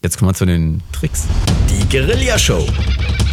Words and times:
Jetzt 0.00 0.16
kommen 0.16 0.30
wir 0.30 0.34
zu 0.34 0.46
den 0.46 0.80
Tricks. 0.92 1.24
Die 1.68 1.88
Guerilla 1.88 2.38
Show. 2.38 2.64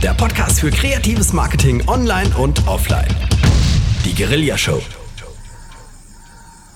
Der 0.01 0.15
Podcast 0.15 0.61
für 0.61 0.71
kreatives 0.71 1.31
Marketing 1.31 1.87
online 1.87 2.35
und 2.37 2.67
offline. 2.67 3.05
Die 4.03 4.15
Guerilla 4.15 4.57
Show. 4.57 4.81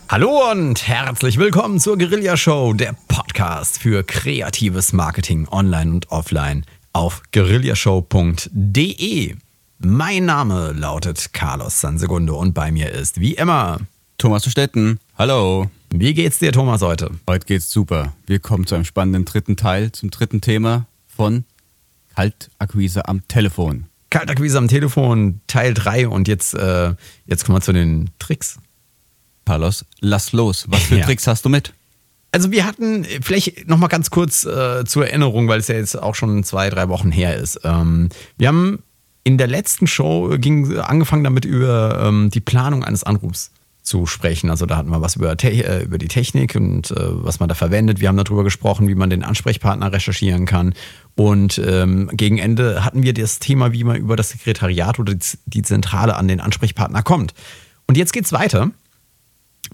Hallo 0.08 0.52
und 0.52 0.88
herzlich 0.88 1.40
willkommen 1.40 1.80
zur 1.80 1.98
Guerilla 1.98 2.38
Show, 2.38 2.74
der 2.74 2.96
Podcast 3.08 3.80
für 3.80 4.04
kreatives 4.04 4.94
Marketing 4.94 5.48
online 5.50 5.94
und 5.94 6.12
offline 6.12 6.66
auf 6.94 7.24
guerillashow.de. 7.32 9.36
Mein 9.80 10.26
Name 10.26 10.72
lautet 10.74 11.34
Carlos 11.34 11.82
Sansegundo 11.82 12.38
und 12.38 12.54
bei 12.54 12.72
mir 12.72 12.92
ist 12.92 13.20
wie 13.20 13.34
immer 13.34 13.80
Thomas 14.20 14.46
Stetten. 14.46 15.00
Hallo. 15.18 15.68
Wie 15.92 16.14
geht's 16.14 16.38
dir, 16.40 16.52
Thomas, 16.52 16.82
heute? 16.82 17.10
Heute 17.28 17.46
geht's 17.48 17.72
super. 17.72 18.14
Wir 18.28 18.40
kommen 18.40 18.68
zu 18.68 18.76
einem 18.76 18.86
spannenden 18.86 19.26
dritten 19.26 19.58
Teil, 19.58 19.92
zum 19.92 20.12
dritten 20.12 20.40
Thema 20.40 20.86
von 21.08 21.46
Kaltakquise 22.16 23.08
am 23.08 23.28
Telefon. 23.28 23.86
Kaltakquise 24.12 24.58
am 24.60 24.68
Telefon, 24.68 25.42
Teil 25.48 25.74
3 25.74 26.08
und 26.08 26.28
jetzt, 26.28 26.54
äh, 26.54 26.94
jetzt 27.26 27.44
kommen 27.46 27.58
wir 27.58 27.62
zu 27.62 27.74
den 27.74 28.12
Tricks. 28.20 28.60
Carlos, 29.46 29.84
lass 30.00 30.32
los. 30.32 30.66
Was 30.68 30.84
für 30.84 30.98
Ja. 31.00 31.06
Tricks 31.06 31.26
hast 31.26 31.44
du 31.44 31.50
mit? 31.50 31.74
Also 32.32 32.52
wir 32.52 32.66
hatten, 32.66 33.06
vielleicht 33.22 33.68
nochmal 33.68 33.90
ganz 33.90 34.12
kurz 34.12 34.46
äh, 34.46 34.86
zur 34.86 35.08
Erinnerung, 35.08 35.48
weil 35.48 35.60
es 35.60 35.70
ja 35.70 35.76
jetzt 35.76 36.00
auch 36.00 36.14
schon 36.14 36.44
zwei, 36.44 36.70
drei 36.70 36.88
Wochen 36.88 37.12
her 37.12 37.36
ist. 37.36 37.62
Ähm, 37.64 38.10
wir 38.38 38.48
haben 38.48 38.84
in 39.24 39.40
der 39.40 39.48
letzten 39.48 39.88
Show 39.88 40.36
ging, 40.38 40.78
angefangen 40.78 41.24
damit 41.24 41.46
über 41.46 42.04
ähm, 42.06 42.30
die 42.30 42.42
Planung 42.42 42.84
eines 42.84 43.04
Anrufs 43.04 43.52
zu 43.90 44.06
sprechen. 44.06 44.50
Also 44.50 44.66
da 44.66 44.78
hatten 44.78 44.90
wir 44.90 45.02
was 45.02 45.16
über, 45.16 45.36
Te 45.36 45.50
äh, 45.50 45.84
über 45.84 45.98
die 45.98 46.08
Technik 46.08 46.56
und 46.56 46.92
äh, 46.92 46.96
was 46.98 47.40
man 47.40 47.50
da 47.50 47.56
verwendet. 47.56 48.00
Wir 48.00 48.08
haben 48.08 48.18
darüber 48.18 48.44
gesprochen, 48.44 48.88
wie 48.88 48.96
man 48.96 49.10
den 49.10 49.24
Ansprechpartner 49.24 49.92
recherchieren 49.92 50.46
kann. 50.46 50.74
Und 51.16 51.60
ähm, 51.66 52.10
gegen 52.14 52.38
Ende 52.38 52.86
hatten 52.86 53.04
wir 53.04 53.14
das 53.14 53.40
Thema, 53.40 53.74
wie 53.74 53.84
man 53.84 53.98
über 53.98 54.16
das 54.16 54.30
Sekretariat 54.30 55.00
oder 55.00 55.16
die, 55.46 55.62
Zentrale 55.64 56.16
an 56.16 56.28
den 56.28 56.40
Ansprechpartner 56.40 57.02
kommt. 57.02 57.34
Und 57.88 57.98
jetzt 57.98 58.14
geht's 58.14 58.32
weiter 58.32 58.70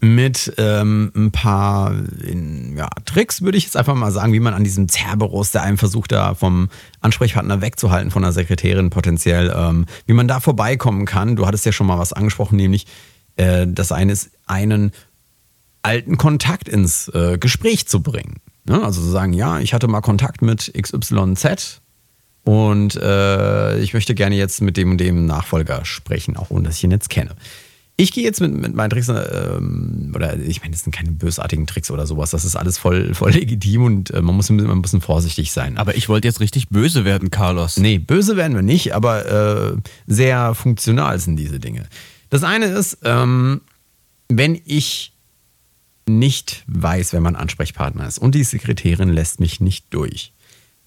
mit 0.00 0.52
ähm, 0.58 1.12
ein 1.14 1.30
paar 1.30 1.92
in, 2.22 2.76
ja, 2.76 2.88
Tricks, 3.04 3.42
würde 3.42 3.56
ich 3.56 3.64
jetzt 3.64 3.76
einfach 3.76 3.94
mal 3.94 4.10
sagen, 4.10 4.32
wie 4.32 4.40
man 4.40 4.52
an 4.52 4.64
diesem 4.64 4.88
Cerberus, 4.88 5.52
der 5.52 5.62
einem 5.62 5.78
versucht, 5.78 6.12
da 6.12 6.34
vom 6.34 6.68
Ansprechpartner 7.00 7.60
wegzuhalten, 7.60 8.10
von 8.10 8.22
der 8.22 8.32
Sekretärin 8.32 8.90
potenziell, 8.90 9.54
ähm, 9.56 9.86
wie 10.06 10.12
man 10.12 10.28
da 10.28 10.40
vorbeikommen 10.40 11.06
kann. 11.06 11.36
Du 11.36 11.46
hattest 11.46 11.64
ja 11.64 11.72
schon 11.72 11.86
mal 11.86 11.98
was 11.98 12.12
angesprochen, 12.12 12.56
nämlich 12.56 12.86
äh, 13.36 13.66
das 13.68 13.92
eine 13.92 14.12
ist, 14.12 14.30
einen 14.46 14.92
alten 15.82 16.16
Kontakt 16.16 16.68
ins 16.68 17.08
äh, 17.08 17.38
Gespräch 17.38 17.86
zu 17.86 18.02
bringen. 18.02 18.40
Ne? 18.64 18.82
Also 18.82 19.00
zu 19.00 19.08
sagen, 19.08 19.32
ja, 19.32 19.60
ich 19.60 19.72
hatte 19.72 19.86
mal 19.88 20.00
Kontakt 20.00 20.42
mit 20.42 20.72
XYZ 20.74 21.80
und 22.44 22.96
äh, 22.96 23.78
ich 23.78 23.94
möchte 23.94 24.14
gerne 24.14 24.36
jetzt 24.36 24.60
mit 24.60 24.76
dem 24.76 24.92
und 24.92 24.98
dem 24.98 25.26
Nachfolger 25.26 25.84
sprechen, 25.84 26.36
auch 26.36 26.50
ohne 26.50 26.64
dass 26.68 26.76
ich 26.76 26.84
ihn 26.84 26.90
jetzt 26.90 27.10
kenne. 27.10 27.36
Ich 27.98 28.12
gehe 28.12 28.24
jetzt 28.24 28.40
mit, 28.40 28.52
mit 28.52 28.74
meinen 28.74 28.90
Tricks, 28.90 29.08
ähm, 29.08 30.12
oder 30.14 30.38
ich 30.38 30.60
meine, 30.60 30.72
das 30.72 30.82
sind 30.82 30.94
keine 30.94 31.12
bösartigen 31.12 31.66
Tricks 31.66 31.90
oder 31.90 32.06
sowas, 32.06 32.30
das 32.30 32.44
ist 32.44 32.54
alles 32.54 32.76
voll, 32.76 33.14
voll 33.14 33.32
legitim 33.32 33.84
und 33.84 34.10
äh, 34.10 34.20
man, 34.20 34.34
muss, 34.34 34.50
man 34.50 34.64
muss 34.64 34.70
ein 34.70 34.82
bisschen 34.82 35.00
vorsichtig 35.00 35.50
sein. 35.52 35.78
Aber 35.78 35.96
ich 35.96 36.08
wollte 36.08 36.28
jetzt 36.28 36.40
richtig 36.40 36.68
böse 36.68 37.04
werden, 37.04 37.30
Carlos. 37.30 37.78
Nee, 37.78 37.98
böse 37.98 38.36
werden 38.36 38.54
wir 38.54 38.62
nicht, 38.62 38.94
aber 38.94 39.72
äh, 39.72 39.76
sehr 40.06 40.54
funktional 40.54 41.18
sind 41.18 41.36
diese 41.36 41.58
Dinge. 41.58 41.86
Das 42.30 42.42
eine 42.42 42.66
ist, 42.66 42.98
ähm, 43.02 43.60
wenn 44.28 44.60
ich 44.64 45.12
nicht 46.08 46.64
weiß, 46.66 47.12
wer 47.12 47.20
mein 47.20 47.36
Ansprechpartner 47.36 48.06
ist 48.06 48.18
und 48.18 48.34
die 48.34 48.44
Sekretärin 48.44 49.08
lässt 49.08 49.40
mich 49.40 49.60
nicht 49.60 49.92
durch. 49.92 50.32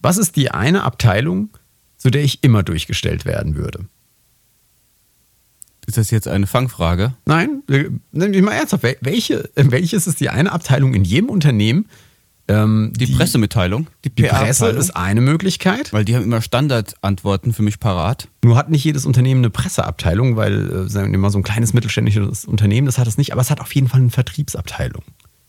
Was 0.02 0.18
ist 0.18 0.36
die 0.38 0.52
eine 0.52 0.84
Abteilung, 0.84 1.50
zu 1.98 2.10
der 2.10 2.24
ich 2.24 2.44
immer 2.44 2.64
durchgestellt 2.64 3.26
werden 3.26 3.56
würde? 3.56 3.86
Ist 5.86 5.98
das 5.98 6.12
jetzt 6.12 6.28
eine 6.28 6.48
Fangfrage? 6.48 7.16
Nein, 7.26 7.64
äh, 7.70 7.90
nimm 8.12 8.32
dich 8.32 8.42
mal 8.42 8.52
ernsthaft. 8.54 8.84
Wel- 8.84 8.98
Welche, 9.02 9.50
welches 9.56 10.08
ist 10.08 10.20
die 10.20 10.30
eine 10.30 10.52
Abteilung 10.52 10.94
in 10.94 11.04
jedem 11.04 11.30
Unternehmen? 11.30 11.88
Ähm, 12.50 12.92
Die, 12.98 13.08
Pressemitteilung? 13.08 13.88
Die 14.04 14.10
Presse 14.10 14.30
PR-Abteilung? 14.36 14.78
ist 14.78 14.92
eine 14.96 15.22
Möglichkeit. 15.22 15.94
Weil 15.94 16.04
die 16.06 16.16
haben 16.16 16.24
immer 16.24 16.42
Standardantworten 16.42 17.54
für 17.54 17.62
mich 17.62 17.80
parat. 17.80 18.28
Nur 18.44 18.56
hat 18.58 18.70
nicht 18.70 18.84
jedes 18.84 19.06
Unternehmen 19.06 19.42
eine 19.42 19.50
Presseabteilung, 19.50 20.36
weil 20.36 20.72
äh, 20.86 20.90
sagen 20.90 21.12
wir 21.12 21.20
mal 21.20 21.30
so 21.30 21.38
ein 21.40 21.44
kleines 21.44 21.74
mittelständisches 21.74 22.46
Unternehmen, 22.46 22.86
das 22.86 22.98
hat 22.98 23.08
es 23.08 23.18
nicht, 23.18 23.32
aber 23.32 23.42
es 23.42 23.50
hat 23.52 23.62
auf 23.62 23.74
jeden 23.76 23.88
Fall 23.88 24.02
eine 24.02 24.10
Vertriebsabteilung. 24.10 25.04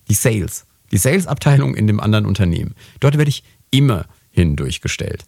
Die 0.08 0.14
Sales. 0.14 0.66
Die 0.92 0.98
Sales-Abteilung 0.98 1.74
in 1.74 1.86
dem 1.86 2.00
anderen 2.00 2.26
Unternehmen. 2.26 2.74
Dort 3.00 3.16
werde 3.16 3.28
ich 3.28 3.44
immer 3.70 4.06
hin 4.30 4.56
durchgestellt. 4.56 5.24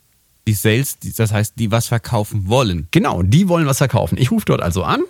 Die 0.47 0.53
Sales, 0.53 0.99
die- 0.99 1.13
das 1.13 1.31
heißt, 1.31 1.53
die 1.57 1.71
was 1.71 1.87
verkaufen 1.87 2.47
wollen. 2.49 2.87
Genau, 2.91 3.23
die 3.23 3.47
wollen 3.47 3.65
was 3.65 3.77
verkaufen. 3.77 4.17
Ich 4.17 4.29
rufe 4.31 4.45
dort 4.45 4.61
also 4.61 4.83
an, 4.83 5.01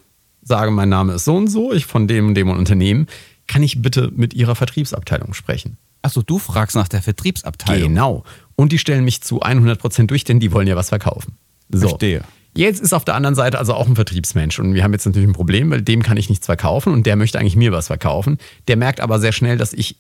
sage, 0.44 0.70
mein 0.72 0.90
Name 0.90 1.14
ist 1.14 1.26
so 1.26 1.36
und 1.36 1.48
so, 1.48 1.74
ich 1.74 1.86
von 1.88 2.08
dem 2.08 2.28
und 2.28 2.36
dem 2.36 2.50
Unternehmen. 2.50 3.08
Kann 3.48 3.64
ich 3.64 3.82
bitte 3.82 4.12
mit 4.16 4.34
Ihrer 4.36 4.56
Vertriebsabteilung 4.56 5.34
sprechen? 5.34 5.78
Achso, 6.04 6.22
du 6.22 6.38
fragst 6.38 6.76
nach 6.76 6.88
der 6.88 7.02
Vertriebsabteilung. 7.02 7.90
Genau. 7.90 8.24
Und 8.56 8.72
die 8.72 8.78
stellen 8.78 9.04
mich 9.04 9.24
zu 9.24 9.42
100% 9.42 10.06
durch, 10.08 10.24
denn 10.26 10.40
die 10.40 10.52
wollen 10.52 10.68
ja 10.68 10.76
was 10.76 10.90
verkaufen. 10.90 11.38
So. 11.70 11.88
Verstehe. 11.88 12.24
Jetzt 12.56 12.82
ist 12.82 12.94
auf 12.94 13.04
der 13.04 13.16
anderen 13.16 13.34
Seite 13.34 13.58
also 13.58 13.74
auch 13.74 13.88
ein 13.88 13.96
Vertriebsmensch 13.96 14.60
und 14.60 14.76
wir 14.76 14.84
haben 14.84 14.94
jetzt 14.94 15.06
natürlich 15.06 15.28
ein 15.28 15.34
Problem, 15.34 15.72
weil 15.72 15.82
dem 15.82 16.04
kann 16.04 16.18
ich 16.18 16.30
nichts 16.30 16.46
verkaufen 16.46 16.94
und 16.94 17.08
der 17.08 17.16
möchte 17.16 17.40
eigentlich 17.40 17.56
mir 17.56 17.72
was 17.72 17.88
verkaufen. 17.88 18.38
Der 18.68 18.78
merkt 18.78 19.00
aber 19.00 19.20
sehr 19.20 19.32
schnell, 19.32 19.58
dass 19.58 19.74
ich 19.74 19.98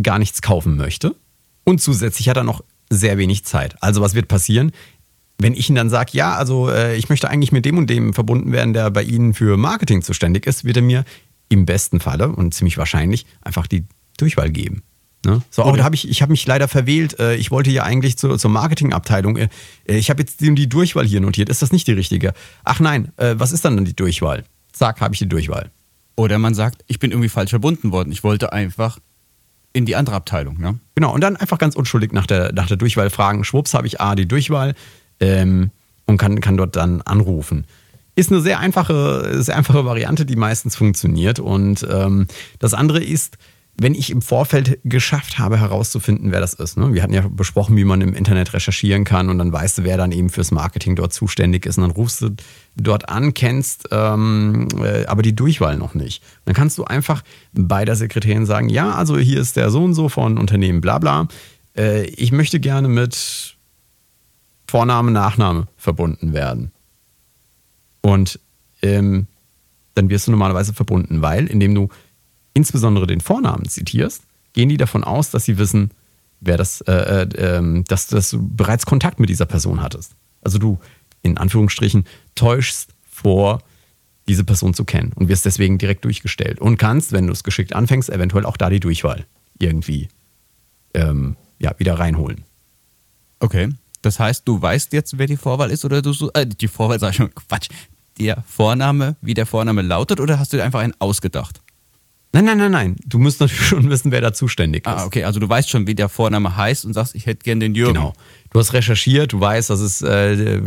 gar 0.00 0.20
nichts 0.20 0.40
kaufen 0.40 0.76
möchte 0.76 1.16
und 1.64 1.80
zusätzlich 1.80 2.28
hat 2.28 2.36
er 2.36 2.44
noch 2.44 2.62
sehr 2.90 3.18
wenig 3.18 3.44
Zeit. 3.44 3.74
Also 3.82 4.00
was 4.02 4.14
wird 4.14 4.28
passieren? 4.28 4.70
Wenn 5.38 5.54
ich 5.54 5.68
ihm 5.68 5.74
dann 5.74 5.90
sage, 5.90 6.10
ja, 6.12 6.34
also 6.34 6.70
äh, 6.70 6.96
ich 6.96 7.08
möchte 7.08 7.28
eigentlich 7.28 7.50
mit 7.50 7.64
dem 7.64 7.78
und 7.78 7.90
dem 7.90 8.12
verbunden 8.12 8.52
werden, 8.52 8.72
der 8.72 8.90
bei 8.90 9.02
Ihnen 9.02 9.34
für 9.34 9.56
Marketing 9.56 10.02
zuständig 10.02 10.46
ist, 10.46 10.64
wird 10.64 10.76
er 10.76 10.82
mir 10.82 11.04
im 11.48 11.66
besten 11.66 11.98
Falle 11.98 12.28
und 12.28 12.54
ziemlich 12.54 12.78
wahrscheinlich 12.78 13.26
einfach 13.40 13.66
die 13.66 13.84
Durchwahl 14.16 14.50
geben. 14.50 14.82
Ne? 15.24 15.42
So, 15.50 15.64
oh, 15.64 15.76
da 15.76 15.84
habe 15.84 15.94
ich, 15.94 16.08
ich 16.08 16.22
habe 16.22 16.32
mich 16.32 16.46
leider 16.46 16.66
verwählt. 16.68 17.18
Äh, 17.20 17.36
Ich 17.36 17.50
wollte 17.50 17.70
ja 17.70 17.82
eigentlich 17.82 18.16
zur, 18.16 18.38
zur 18.38 18.50
Marketingabteilung. 18.50 19.36
Äh, 19.36 19.48
Ich 19.86 20.10
habe 20.10 20.22
jetzt 20.22 20.40
die, 20.40 20.54
die 20.54 20.68
Durchwahl 20.68 21.04
hier 21.06 21.20
notiert. 21.20 21.48
Ist 21.48 21.62
das 21.62 21.72
nicht 21.72 21.86
die 21.86 21.92
richtige? 21.92 22.32
Ach 22.64 22.80
nein, 22.80 23.12
äh, 23.16 23.34
was 23.36 23.52
ist 23.52 23.64
dann 23.64 23.76
denn 23.76 23.84
die 23.84 23.94
Durchwahl? 23.96 24.44
Zack, 24.72 25.00
habe 25.00 25.14
ich 25.14 25.18
die 25.18 25.28
Durchwahl. 25.28 25.70
Oder 26.16 26.38
man 26.38 26.54
sagt, 26.54 26.84
ich 26.86 26.98
bin 26.98 27.10
irgendwie 27.10 27.28
falsch 27.28 27.50
verbunden 27.50 27.92
worden. 27.92 28.12
Ich 28.12 28.24
wollte 28.24 28.52
einfach 28.52 28.98
in 29.72 29.86
die 29.86 29.96
andere 29.96 30.16
Abteilung. 30.16 30.58
Ne? 30.58 30.78
Genau, 30.94 31.14
und 31.14 31.20
dann 31.22 31.36
einfach 31.36 31.58
ganz 31.58 31.76
unschuldig 31.76 32.12
nach 32.12 32.26
der, 32.26 32.52
nach 32.52 32.66
der 32.66 32.76
Durchwahl 32.76 33.10
fragen. 33.10 33.44
Schwupps 33.44 33.74
habe 33.74 33.86
ich 33.86 34.00
A, 34.00 34.14
die 34.14 34.26
Durchwahl 34.26 34.74
ähm, 35.20 35.70
und 36.06 36.16
kann, 36.16 36.40
kann 36.40 36.56
dort 36.56 36.76
dann 36.76 37.02
anrufen. 37.02 37.66
Ist 38.16 38.32
eine 38.32 38.40
sehr 38.40 38.58
einfache, 38.58 39.42
sehr 39.42 39.56
einfache 39.56 39.84
Variante, 39.84 40.26
die 40.26 40.36
meistens 40.36 40.76
funktioniert. 40.76 41.38
Und 41.38 41.86
ähm, 41.90 42.26
das 42.58 42.74
andere 42.74 43.02
ist, 43.02 43.38
wenn 43.82 43.94
ich 43.94 44.10
im 44.10 44.20
Vorfeld 44.20 44.78
geschafft 44.84 45.38
habe, 45.38 45.58
herauszufinden, 45.58 46.32
wer 46.32 46.40
das 46.40 46.52
ist. 46.52 46.76
Ne? 46.76 46.92
Wir 46.92 47.02
hatten 47.02 47.14
ja 47.14 47.26
besprochen, 47.26 47.78
wie 47.78 47.84
man 47.84 48.02
im 48.02 48.14
Internet 48.14 48.52
recherchieren 48.52 49.04
kann 49.04 49.30
und 49.30 49.38
dann 49.38 49.54
weißt 49.54 49.78
du, 49.78 49.84
wer 49.84 49.96
dann 49.96 50.12
eben 50.12 50.28
fürs 50.28 50.50
Marketing 50.50 50.96
dort 50.96 51.14
zuständig 51.14 51.64
ist. 51.64 51.78
Und 51.78 51.84
dann 51.84 51.90
rufst 51.92 52.20
du 52.20 52.28
dort 52.76 53.08
an, 53.08 53.32
kennst 53.32 53.88
ähm, 53.90 54.68
äh, 54.82 55.06
aber 55.06 55.22
die 55.22 55.34
Durchwahl 55.34 55.78
noch 55.78 55.94
nicht. 55.94 56.22
Dann 56.44 56.54
kannst 56.54 56.76
du 56.76 56.84
einfach 56.84 57.24
bei 57.54 57.86
der 57.86 57.96
Sekretärin 57.96 58.44
sagen, 58.44 58.68
ja, 58.68 58.92
also 58.92 59.16
hier 59.16 59.40
ist 59.40 59.56
der 59.56 59.70
so 59.70 59.82
und 59.82 59.94
so 59.94 60.10
von 60.10 60.36
Unternehmen 60.36 60.82
bla 60.82 60.98
bla. 60.98 61.28
Äh, 61.74 62.04
ich 62.04 62.32
möchte 62.32 62.60
gerne 62.60 62.88
mit 62.88 63.56
Vorname, 64.66 65.10
Nachname 65.10 65.68
verbunden 65.78 66.34
werden. 66.34 66.70
Und 68.02 68.40
ähm, 68.82 69.26
dann 69.94 70.10
wirst 70.10 70.26
du 70.26 70.32
normalerweise 70.32 70.74
verbunden, 70.74 71.22
weil 71.22 71.46
indem 71.46 71.74
du 71.74 71.88
insbesondere 72.54 73.06
den 73.06 73.20
Vornamen 73.20 73.68
zitierst, 73.68 74.22
gehen 74.52 74.68
die 74.68 74.76
davon 74.76 75.04
aus, 75.04 75.30
dass 75.30 75.44
sie 75.44 75.58
wissen, 75.58 75.90
wer 76.40 76.56
das, 76.56 76.80
äh, 76.82 76.92
äh, 76.92 77.56
ähm, 77.56 77.84
dass, 77.84 78.06
dass 78.08 78.30
du 78.30 78.48
bereits 78.48 78.86
Kontakt 78.86 79.20
mit 79.20 79.28
dieser 79.28 79.46
Person 79.46 79.82
hattest. 79.82 80.14
Also 80.42 80.58
du, 80.58 80.78
in 81.22 81.38
Anführungsstrichen, 81.38 82.04
täuschst 82.34 82.94
vor, 83.08 83.60
diese 84.28 84.44
Person 84.44 84.74
zu 84.74 84.84
kennen 84.84 85.12
und 85.14 85.28
wirst 85.28 85.44
deswegen 85.44 85.76
direkt 85.78 86.04
durchgestellt. 86.04 86.60
Und 86.60 86.76
kannst, 86.76 87.10
wenn 87.10 87.26
du 87.26 87.32
es 87.32 87.42
geschickt 87.42 87.74
anfängst, 87.74 88.10
eventuell 88.10 88.46
auch 88.46 88.56
da 88.56 88.70
die 88.70 88.78
Durchwahl 88.78 89.26
irgendwie 89.58 90.08
ähm, 90.94 91.36
ja, 91.58 91.74
wieder 91.78 91.98
reinholen. 91.98 92.44
Okay. 93.40 93.70
Das 94.02 94.18
heißt, 94.20 94.46
du 94.46 94.62
weißt 94.62 94.92
jetzt, 94.92 95.18
wer 95.18 95.26
die 95.26 95.36
Vorwahl 95.36 95.70
ist 95.70 95.84
oder 95.84 96.00
du 96.00 96.12
so, 96.12 96.30
äh, 96.32 96.46
die 96.46 96.68
Vorwahl 96.68 96.98
sag 96.98 97.10
ich 97.10 97.16
schon, 97.16 97.34
Quatsch. 97.34 97.68
Der 98.18 98.42
Vorname, 98.46 99.16
wie 99.20 99.34
der 99.34 99.46
Vorname 99.46 99.82
lautet 99.82 100.20
oder 100.20 100.38
hast 100.38 100.52
du 100.52 100.58
dir 100.58 100.64
einfach 100.64 100.80
einen 100.80 100.94
ausgedacht? 100.98 101.59
Nein, 102.32 102.44
nein, 102.44 102.58
nein, 102.58 102.70
nein. 102.70 102.96
Du 103.04 103.18
musst 103.18 103.40
natürlich 103.40 103.66
schon 103.66 103.90
wissen, 103.90 104.12
wer 104.12 104.20
da 104.20 104.32
zuständig 104.32 104.86
ist. 104.86 104.92
Ah, 104.92 105.04
okay, 105.04 105.24
also 105.24 105.40
du 105.40 105.48
weißt 105.48 105.68
schon, 105.68 105.86
wie 105.86 105.94
der 105.94 106.08
Vorname 106.08 106.56
heißt 106.56 106.84
und 106.84 106.92
sagst, 106.92 107.14
ich 107.14 107.26
hätte 107.26 107.42
gern 107.42 107.60
den 107.60 107.74
Jürgen. 107.74 107.94
Genau. 107.94 108.12
Du 108.52 108.58
hast 108.58 108.72
recherchiert, 108.72 109.32
du 109.32 109.40
weißt, 109.40 109.70
das 109.70 109.80
ist, 109.80 110.02
äh, 110.02 110.60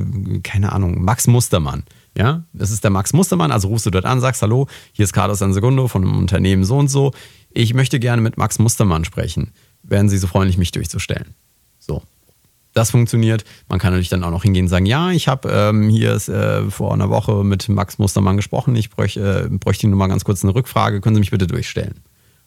keine 0.44 0.74
Ahnung, 0.74 1.04
Max 1.04 1.28
Mustermann. 1.28 1.84
Ja, 2.18 2.44
das 2.54 2.70
ist 2.70 2.84
der 2.84 2.92
Max 2.92 3.14
Mustermann. 3.14 3.52
Also 3.52 3.70
rufst 3.70 3.86
du 3.86 3.90
dort 3.90 4.06
an, 4.06 4.20
sagst, 4.20 4.42
hallo, 4.42 4.68
hier 4.92 5.04
ist 5.04 5.14
Carlos 5.14 5.40
Segundo 5.40 5.88
von 5.88 6.04
einem 6.04 6.18
Unternehmen 6.18 6.64
so 6.64 6.78
und 6.78 6.90
so. 6.90 7.12
Ich 7.50 7.74
möchte 7.74 8.00
gerne 8.00 8.22
mit 8.22 8.38
Max 8.38 8.60
Mustermann 8.60 9.06
sprechen. 9.06 9.52
Wären 9.84 10.10
Sie 10.10 10.18
so 10.18 10.28
freundlich, 10.28 10.58
mich 10.58 10.72
durchzustellen? 10.72 11.34
So. 11.80 12.04
Das 12.74 12.90
funktioniert. 12.92 13.44
Man 13.70 13.80
kann 13.80 13.92
natürlich 13.92 14.10
dann 14.10 14.24
auch 14.24 14.32
noch 14.32 14.44
hingehen 14.44 14.66
und 14.66 14.70
sagen, 14.70 14.86
ja, 14.86 15.12
ich 15.12 15.28
habe 15.28 15.50
ähm, 15.52 15.90
hier 15.90 16.14
ist, 16.14 16.28
äh, 16.28 16.70
vor 16.72 16.94
einer 16.94 17.10
Woche 17.10 17.44
mit 17.44 17.70
Max 17.70 18.00
Mustermann 18.00 18.36
gesprochen, 18.36 18.76
ich 18.76 18.90
bräuchte, 18.90 19.50
äh, 19.52 19.58
bräuchte 19.58 19.88
nur 19.88 19.98
mal 19.98 20.08
ganz 20.08 20.24
kurz 20.24 20.44
eine 20.44 20.56
Rückfrage, 20.56 21.00
können 21.00 21.16
Sie 21.16 21.20
mich 21.20 21.32
bitte 21.32 21.46
durchstellen? 21.46 22.00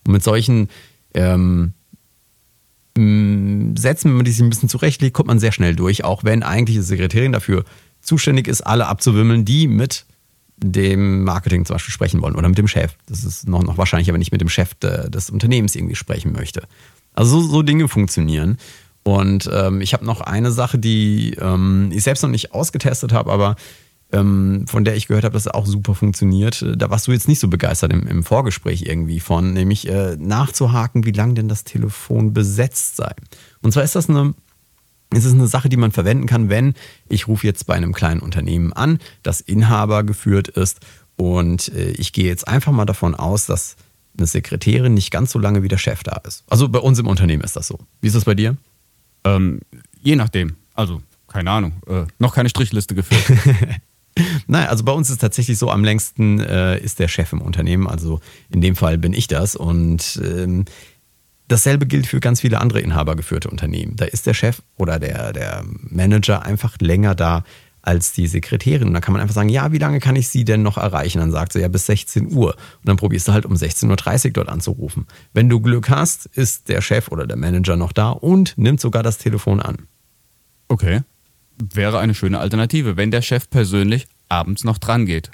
Und 0.05 0.12
mit 0.12 0.25
solchen 0.25 0.69
ähm, 1.14 1.75
Sätzen, 2.96 4.08
wenn 4.08 4.17
man 4.17 4.25
die 4.25 4.32
sich 4.32 4.43
ein 4.43 4.49
bisschen 4.49 4.70
zurechtlegt, 4.70 5.14
kommt 5.14 5.28
man 5.28 5.38
sehr 5.38 5.52
schnell 5.52 5.76
durch, 5.76 6.05
auch 6.05 6.25
wenn 6.25 6.43
eigentlich 6.43 6.76
die 6.78 6.82
Sekretärin 6.82 7.32
dafür 7.32 7.64
zuständig 8.00 8.49
ist, 8.49 8.62
alle 8.62 8.87
abzuwimmeln, 8.87 9.44
die 9.44 9.69
mit 9.69 10.06
dem 10.56 11.23
Marketing 11.25 11.67
zum 11.67 11.75
Beispiel 11.75 11.93
sprechen 11.93 12.23
wollen 12.23 12.37
oder 12.37 12.49
mit 12.49 12.56
dem 12.56 12.69
Chef. 12.69 12.94
Das 13.06 13.23
ist 13.23 13.46
noch, 13.46 13.62
noch 13.62 13.76
wahrscheinlich, 13.76 14.11
wenn 14.12 14.23
ich 14.23 14.32
mit 14.32 14.40
dem 14.40 14.49
Chef 14.49 14.75
de, 14.75 15.11
des 15.11 15.28
Unternehmens 15.28 15.75
irgendwie 15.75 15.94
sprechen 15.94 16.32
möchte. 16.32 16.62
Also 17.12 17.40
so, 17.40 17.49
so 17.49 17.62
Dinge 17.62 17.88
funktionieren. 17.88 18.56
Und 19.06 19.48
ähm, 19.52 19.80
ich 19.82 19.92
habe 19.92 20.04
noch 20.04 20.20
eine 20.20 20.50
Sache, 20.50 20.80
die 20.80 21.36
ähm, 21.40 21.90
ich 21.92 22.02
selbst 22.02 22.22
noch 22.22 22.28
nicht 22.28 22.52
ausgetestet 22.52 23.12
habe, 23.12 23.30
aber 23.30 23.54
ähm, 24.10 24.64
von 24.66 24.84
der 24.84 24.96
ich 24.96 25.06
gehört 25.06 25.22
habe, 25.22 25.34
dass 25.34 25.46
es 25.46 25.54
auch 25.54 25.64
super 25.64 25.94
funktioniert. 25.94 26.64
Da 26.76 26.90
warst 26.90 27.06
du 27.06 27.12
jetzt 27.12 27.28
nicht 27.28 27.38
so 27.38 27.46
begeistert 27.46 27.92
im, 27.92 28.08
im 28.08 28.24
Vorgespräch 28.24 28.82
irgendwie 28.82 29.20
von, 29.20 29.52
nämlich 29.52 29.88
äh, 29.88 30.16
nachzuhaken, 30.18 31.06
wie 31.06 31.12
lange 31.12 31.34
denn 31.34 31.46
das 31.46 31.62
Telefon 31.62 32.32
besetzt 32.32 32.96
sei. 32.96 33.12
Und 33.62 33.70
zwar 33.70 33.84
ist 33.84 33.94
das 33.94 34.10
eine 34.10 34.34
es 35.14 35.24
ist 35.24 35.34
eine 35.34 35.46
Sache, 35.46 35.68
die 35.68 35.76
man 35.76 35.92
verwenden 35.92 36.26
kann, 36.26 36.48
wenn 36.48 36.74
ich 37.08 37.28
rufe 37.28 37.46
jetzt 37.46 37.68
bei 37.68 37.74
einem 37.74 37.92
kleinen 37.92 38.20
Unternehmen 38.20 38.72
an, 38.72 38.98
das 39.22 39.40
Inhaber 39.40 40.02
geführt 40.02 40.48
ist 40.48 40.80
und 41.14 41.68
äh, 41.68 41.90
ich 41.90 42.12
gehe 42.12 42.26
jetzt 42.26 42.48
einfach 42.48 42.72
mal 42.72 42.86
davon 42.86 43.14
aus, 43.14 43.46
dass 43.46 43.76
eine 44.18 44.26
Sekretärin 44.26 44.94
nicht 44.94 45.12
ganz 45.12 45.30
so 45.30 45.38
lange 45.38 45.62
wie 45.62 45.68
der 45.68 45.78
Chef 45.78 46.02
da 46.02 46.20
ist. 46.26 46.42
Also 46.48 46.68
bei 46.68 46.80
uns 46.80 46.98
im 46.98 47.06
Unternehmen 47.06 47.44
ist 47.44 47.54
das 47.54 47.68
so. 47.68 47.78
Wie 48.00 48.08
ist 48.08 48.16
das 48.16 48.24
bei 48.24 48.34
dir? 48.34 48.56
Ähm, 49.26 49.61
je 50.00 50.17
nachdem. 50.17 50.56
Also, 50.75 51.02
keine 51.28 51.50
Ahnung. 51.50 51.73
Äh, 51.87 52.05
noch 52.19 52.34
keine 52.34 52.49
Strichliste 52.49 52.94
geführt. 52.94 53.25
Nein, 54.46 54.67
also 54.69 54.84
bei 54.84 54.93
uns 54.93 55.11
ist 55.11 55.20
tatsächlich 55.20 55.58
so, 55.58 55.70
am 55.70 55.84
längsten 55.84 56.40
äh, 56.40 56.78
ist 56.78 56.99
der 56.99 57.08
Chef 57.08 57.32
im 57.32 57.43
Unternehmen. 57.43 57.87
Also 57.87 58.20
in 58.49 58.61
dem 58.61 58.76
Fall 58.76 58.96
bin 58.96 59.12
ich 59.12 59.26
das. 59.26 59.56
Und 59.56 60.20
ähm, 60.25 60.64
Dasselbe 61.49 61.87
gilt 61.87 62.06
für 62.06 62.19
ganz 62.19 62.40
viele 62.40 62.61
andere 62.61 62.81
inhabergeführte 62.81 63.49
Unternehmen. 63.49 63.94
Da 63.96 64.06
ist 64.06 64.26
der 64.26 64.34
Chef 64.34 64.62
oder 64.76 64.99
der, 64.99 65.32
der 65.32 65.64
Manager 65.64 66.44
einfach 66.44 66.76
länger 66.81 67.14
da 67.14 67.44
als 67.86 68.12
die 68.12 68.26
Sekretärin. 68.26 68.88
Und 68.88 68.94
da 68.94 69.00
kann 69.00 69.12
man 69.12 69.22
einfach 69.22 69.34
sagen, 69.34 69.48
ja, 69.48 69.72
wie 69.72 69.78
lange 69.78 70.00
kann 70.00 70.16
ich 70.16 70.28
sie 70.28 70.44
denn 70.44 70.62
noch 70.62 70.76
erreichen? 70.76 71.18
Dann 71.18 71.30
sagt 71.30 71.52
sie 71.52 71.60
ja 71.60 71.68
bis 71.68 71.86
16 71.86 72.32
Uhr. 72.32 72.54
Und 72.54 72.88
dann 72.88 72.96
probierst 72.96 73.28
du 73.28 73.32
halt 73.32 73.46
um 73.46 73.54
16.30 73.54 74.26
Uhr 74.26 74.32
dort 74.32 74.48
anzurufen. 74.48 75.06
Wenn 75.32 75.48
du 75.48 75.60
Glück 75.60 75.88
hast, 75.88 76.26
ist 76.26 76.68
der 76.68 76.80
Chef 76.80 77.08
oder 77.08 77.26
der 77.26 77.36
Manager 77.36 77.76
noch 77.76 77.92
da 77.92 78.10
und 78.10 78.58
nimmt 78.58 78.80
sogar 78.80 79.02
das 79.02 79.18
Telefon 79.18 79.60
an. 79.60 79.86
Okay. 80.68 81.02
Wäre 81.58 82.00
eine 82.00 82.14
schöne 82.14 82.38
Alternative, 82.38 82.96
wenn 82.96 83.10
der 83.10 83.22
Chef 83.22 83.48
persönlich 83.48 84.06
abends 84.28 84.64
noch 84.64 84.78
dran 84.78 85.06
geht. 85.06 85.30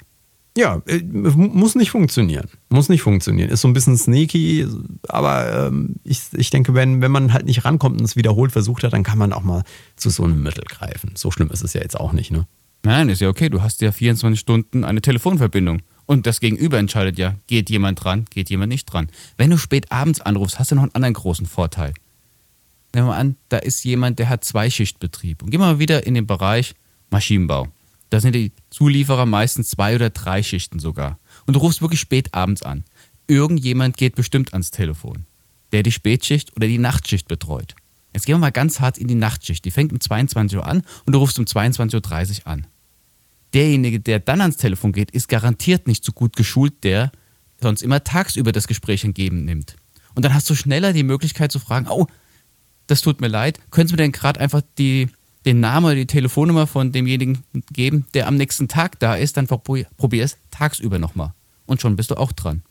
Ja, 0.55 0.81
äh, 0.85 1.01
muss 1.01 1.75
nicht 1.75 1.89
funktionieren. 1.89 2.47
Muss 2.69 2.87
nicht 2.87 3.01
funktionieren. 3.01 3.49
Ist 3.49 3.61
so 3.61 3.67
ein 3.67 3.73
bisschen 3.73 3.97
sneaky, 3.97 4.67
aber 5.07 5.67
ähm, 5.67 5.95
ich, 6.03 6.21
ich 6.33 6.51
denke, 6.51 6.75
wenn, 6.75 7.01
wenn 7.01 7.11
man 7.11 7.33
halt 7.33 7.45
nicht 7.45 7.65
rankommt 7.65 7.99
und 7.99 8.05
es 8.05 8.15
wiederholt 8.15 8.51
versucht 8.51 8.83
hat, 8.83 8.93
dann 8.93 9.03
kann 9.03 9.17
man 9.17 9.33
auch 9.33 9.41
mal 9.41 9.63
zu 9.95 10.11
so 10.11 10.23
einem 10.23 10.43
Mittel 10.43 10.63
greifen. 10.65 11.13
So 11.15 11.31
schlimm 11.31 11.49
ist 11.49 11.63
es 11.63 11.73
ja 11.73 11.81
jetzt 11.81 11.99
auch 11.99 12.13
nicht, 12.13 12.31
ne? 12.31 12.45
Nein, 12.85 13.09
ist 13.09 13.21
ja 13.21 13.29
okay. 13.29 13.49
Du 13.49 13.61
hast 13.61 13.81
ja 13.81 13.91
24 13.91 14.39
Stunden 14.39 14.83
eine 14.83 15.01
Telefonverbindung. 15.01 15.81
Und 16.05 16.27
das 16.27 16.41
Gegenüber 16.41 16.77
entscheidet 16.77 17.17
ja, 17.17 17.35
geht 17.47 17.69
jemand 17.69 18.03
dran, 18.03 18.25
geht 18.29 18.49
jemand 18.49 18.69
nicht 18.69 18.85
dran. 18.85 19.07
Wenn 19.37 19.49
du 19.49 19.57
spät 19.57 19.91
abends 19.91 20.19
anrufst, 20.19 20.59
hast 20.59 20.71
du 20.71 20.75
noch 20.75 20.83
einen 20.83 20.95
anderen 20.95 21.13
großen 21.13 21.45
Vorteil. 21.45 21.93
Nehmen 22.93 23.07
wir 23.07 23.11
mal 23.13 23.19
an, 23.19 23.37
da 23.49 23.57
ist 23.57 23.83
jemand, 23.85 24.19
der 24.19 24.29
hat 24.29 24.43
Zweischichtbetrieb. 24.43 25.41
Und 25.41 25.49
gehen 25.49 25.61
wir 25.61 25.67
mal 25.67 25.79
wieder 25.79 26.05
in 26.05 26.13
den 26.13 26.27
Bereich 26.27 26.75
Maschinenbau. 27.09 27.69
Da 28.13 28.19
sind 28.19 28.35
die 28.35 28.51
Zulieferer 28.69 29.25
meistens 29.25 29.69
zwei 29.69 29.95
oder 29.95 30.11
drei 30.11 30.43
Schichten 30.43 30.77
sogar. 30.77 31.17
Und 31.47 31.55
du 31.55 31.59
rufst 31.59 31.81
wirklich 31.81 31.99
spät 31.99 32.31
abends 32.31 32.61
an. 32.61 32.83
Irgendjemand 33.25 33.97
geht 33.97 34.13
bestimmt 34.13 34.53
ans 34.53 34.69
Telefon, 34.69 35.25
der 35.71 35.81
die 35.81 35.91
Spätschicht 35.91 36.55
oder 36.55 36.67
die 36.67 36.77
Nachtschicht 36.77 37.27
betreut. 37.27 37.73
Jetzt 38.13 38.27
gehen 38.27 38.35
wir 38.35 38.39
mal 38.39 38.51
ganz 38.51 38.79
hart 38.79 38.99
in 38.99 39.07
die 39.07 39.15
Nachtschicht. 39.15 39.65
Die 39.65 39.71
fängt 39.71 39.91
um 39.91 39.99
22 39.99 40.59
Uhr 40.59 40.67
an 40.67 40.83
und 41.07 41.13
du 41.13 41.17
rufst 41.17 41.39
um 41.39 41.45
22.30 41.45 42.41
Uhr 42.41 42.47
an. 42.47 42.67
Derjenige, 43.55 43.99
der 43.99 44.19
dann 44.19 44.41
ans 44.41 44.57
Telefon 44.57 44.91
geht, 44.91 45.09
ist 45.09 45.27
garantiert 45.27 45.87
nicht 45.87 46.05
so 46.05 46.11
gut 46.11 46.35
geschult, 46.35 46.83
der 46.83 47.11
sonst 47.61 47.81
immer 47.81 48.03
tagsüber 48.03 48.51
das 48.51 48.67
Gespräch 48.67 49.03
entgegen 49.03 49.43
nimmt. 49.43 49.75
Und 50.13 50.23
dann 50.23 50.35
hast 50.35 50.47
du 50.51 50.53
schneller 50.53 50.93
die 50.93 51.01
Möglichkeit 51.01 51.51
zu 51.51 51.57
fragen, 51.57 51.87
oh, 51.89 52.05
das 52.85 53.01
tut 53.01 53.21
mir 53.21 53.27
leid, 53.27 53.59
können 53.71 53.87
Sie 53.87 53.93
mir 53.93 54.03
denn 54.03 54.11
gerade 54.11 54.39
einfach 54.39 54.61
die 54.77 55.09
den 55.45 55.59
Namen 55.59 55.85
oder 55.85 55.95
die 55.95 56.07
Telefonnummer 56.07 56.67
von 56.67 56.91
demjenigen 56.91 57.43
geben, 57.71 58.05
der 58.13 58.27
am 58.27 58.35
nächsten 58.35 58.67
Tag 58.67 58.99
da 58.99 59.15
ist, 59.15 59.37
dann 59.37 59.47
probier 59.47 60.23
es 60.23 60.37
tagsüber 60.51 60.99
nochmal. 60.99 61.33
Und 61.65 61.81
schon 61.81 61.95
bist 61.95 62.11
du 62.11 62.15
auch 62.15 62.31
dran. 62.31 62.63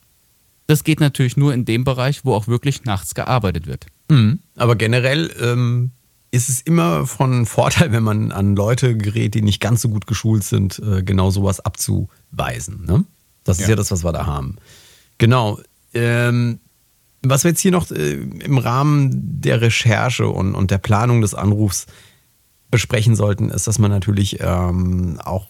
Das 0.66 0.84
geht 0.84 1.00
natürlich 1.00 1.36
nur 1.36 1.52
in 1.52 1.64
dem 1.64 1.84
Bereich, 1.84 2.24
wo 2.24 2.34
auch 2.34 2.48
wirklich 2.48 2.84
nachts 2.84 3.14
gearbeitet 3.14 3.66
wird. 3.66 3.86
Mhm. 4.10 4.38
Aber 4.56 4.76
generell 4.76 5.30
ähm, 5.40 5.90
ist 6.30 6.48
es 6.48 6.60
immer 6.60 7.06
von 7.06 7.46
Vorteil, 7.46 7.92
wenn 7.92 8.02
man 8.02 8.32
an 8.32 8.56
Leute 8.56 8.96
gerät, 8.96 9.34
die 9.34 9.42
nicht 9.42 9.60
ganz 9.60 9.82
so 9.82 9.88
gut 9.88 10.06
geschult 10.06 10.44
sind, 10.44 10.78
äh, 10.78 11.02
genau 11.02 11.30
sowas 11.30 11.60
abzuweisen. 11.60 12.84
Ne? 12.86 13.04
Das 13.44 13.58
ist 13.58 13.64
ja. 13.64 13.70
ja 13.70 13.76
das, 13.76 13.90
was 13.90 14.04
wir 14.04 14.12
da 14.12 14.26
haben. 14.26 14.56
Genau. 15.18 15.60
Ähm, 15.94 16.60
was 17.22 17.44
wir 17.44 17.50
jetzt 17.50 17.60
hier 17.60 17.70
noch 17.70 17.90
äh, 17.90 18.14
im 18.14 18.58
Rahmen 18.58 19.40
der 19.40 19.60
Recherche 19.60 20.26
und, 20.26 20.54
und 20.54 20.70
der 20.70 20.78
Planung 20.78 21.20
des 21.20 21.34
Anrufs 21.34 21.86
besprechen 22.72 23.14
sollten, 23.14 23.50
ist, 23.50 23.68
dass 23.68 23.78
man 23.78 23.92
natürlich 23.92 24.38
ähm, 24.40 25.20
auch 25.22 25.46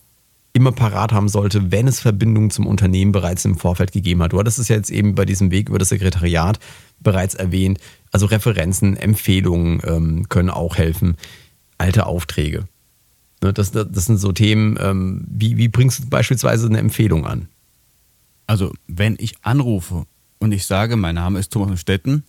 immer 0.53 0.73
parat 0.73 1.13
haben 1.13 1.31
sollte, 1.31 1.73
wenn 1.73 1.89
es 1.89 2.01
Verbindungen 2.01 2.51
zum 2.51 2.67
Unternehmen 2.67 3.13
bereits 3.13 3.47
im 3.47 3.57
Vorfeld 3.57 3.93
gegeben 3.93 4.23
hat. 4.23 4.35
Du 4.35 4.39
hattest 4.39 4.59
es 4.59 4.69
ja 4.69 4.77
jetzt 4.77 4.91
eben 4.91 5.15
bei 5.15 5.25
diesem 5.25 5.51
Weg 5.51 5.71
über 5.71 5.79
das 5.79 5.89
Sekretariat 5.89 6.59
bereits 7.01 7.35
erwähnt. 7.35 7.79
Also 8.11 8.27
Referenzen, 8.27 8.97
Empfehlungen 8.97 9.81
ähm, 9.85 10.29
können 10.29 10.51
auch 10.51 10.77
helfen. 10.77 11.17
Alte 11.79 12.05
Aufträge. 12.05 12.69
Ne, 13.43 13.53
das, 13.53 13.73
das 13.73 14.05
sind 14.05 14.19
so 14.19 14.33
Themen, 14.33 14.77
ähm, 14.81 15.25
wie, 15.27 15.57
wie 15.57 15.69
bringst 15.69 16.01
du 16.01 16.09
beispielsweise 16.11 16.67
eine 16.67 16.79
Empfehlung 16.79 17.27
an? 17.27 17.49
Also, 18.47 18.73
wenn 18.89 19.17
ich 19.19 19.37
anrufe 19.43 20.05
und 20.39 20.53
ich 20.53 20.67
sage, 20.67 20.97
mein 20.97 21.15
Name 21.15 21.39
ist 21.39 21.53
Thomas 21.53 21.81
Stetten 21.81 22.25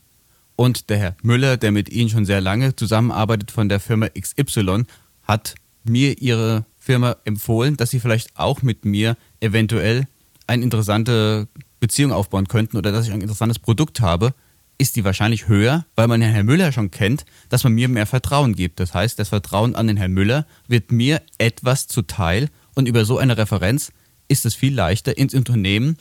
und 0.56 0.90
der 0.90 0.98
Herr 0.98 1.16
Müller, 1.22 1.58
der 1.58 1.72
mit 1.72 1.90
Ihnen 1.90 2.10
schon 2.10 2.26
sehr 2.26 2.42
lange 2.42 2.76
zusammenarbeitet 2.76 3.52
von 3.52 3.70
der 3.70 3.80
Firma 3.80 4.08
XY, 4.10 4.84
hat 5.24 5.56
mir 5.84 6.22
Ihre 6.22 6.66
Firma 6.78 7.16
empfohlen, 7.26 7.78
dass 7.78 7.92
Sie 7.92 8.00
vielleicht 8.00 8.38
auch 8.38 8.62
mit 8.62 8.86
mir 8.86 9.18
eventuell 9.40 10.08
eine 10.48 10.64
interessante 10.64 11.48
Beziehung 11.80 12.12
aufbauen 12.12 12.48
könnten 12.48 12.78
oder 12.78 12.92
dass 12.92 13.08
ich 13.08 13.14
ein 13.14 13.22
interessantes 13.22 13.60
Produkt 13.60 14.02
habe, 14.02 14.34
ist 14.78 14.96
die 14.96 15.04
wahrscheinlich 15.04 15.48
höher, 15.48 15.86
weil 15.96 16.08
man 16.08 16.20
den 16.20 16.32
Herrn 16.32 16.46
Müller 16.46 16.72
schon 16.72 16.92
kennt, 16.92 17.26
dass 17.50 17.64
man 17.64 17.74
mir 17.74 17.88
mehr 17.88 18.06
Vertrauen 18.06 18.56
gibt. 18.56 18.80
Das 18.80 18.94
heißt, 18.94 19.18
das 19.20 19.30
Vertrauen 19.30 19.76
an 19.76 19.88
den 19.88 19.98
Herrn 19.98 20.14
Müller 20.14 20.46
wird 20.68 20.92
mir 20.92 21.22
etwas 21.38 21.88
zuteil 21.88 22.50
und 22.76 22.88
über 22.88 23.06
so 23.06 23.18
eine 23.18 23.38
Referenz 23.38 23.92
ist 24.28 24.46
es 24.46 24.56
viel 24.56 24.74
leichter, 24.74 25.18
ins 25.18 25.34
Unternehmen 25.34 25.98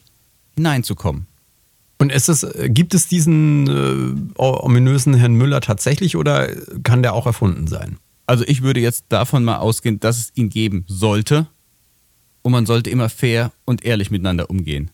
hineinzukommen. 0.55 1.27
Und 2.03 2.11
ist 2.11 2.29
es, 2.29 2.45
gibt 2.65 2.95
es 2.95 3.07
diesen 3.07 3.69
äh, 3.69 4.33
ominösen 4.37 5.15
Herrn 5.15 5.35
Müller 5.35 5.61
tatsächlich 5.61 6.17
oder 6.17 6.49
kann 6.83 7.05
der 7.05 7.15
auch 7.15 7.27
erfunden 7.27 7.69
sein? 7.69 7.97
Also 8.27 8.43
ich 8.45 8.63
würde 8.63 8.81
jetzt 8.81 9.05
davon 9.11 9.45
mal 9.45 9.59
ausgehen, 9.59 10.01
dass 10.01 10.19
es 10.19 10.33
ihn 10.35 10.49
geben 10.49 10.85
sollte. 10.89 11.47
Und 12.43 12.51
man 12.51 12.67
sollte 12.67 12.91
immer 12.91 13.09
fair 13.09 13.53
und 13.65 13.85
ehrlich 13.85 14.11
miteinander 14.11 14.51
umgehen. 14.51 14.91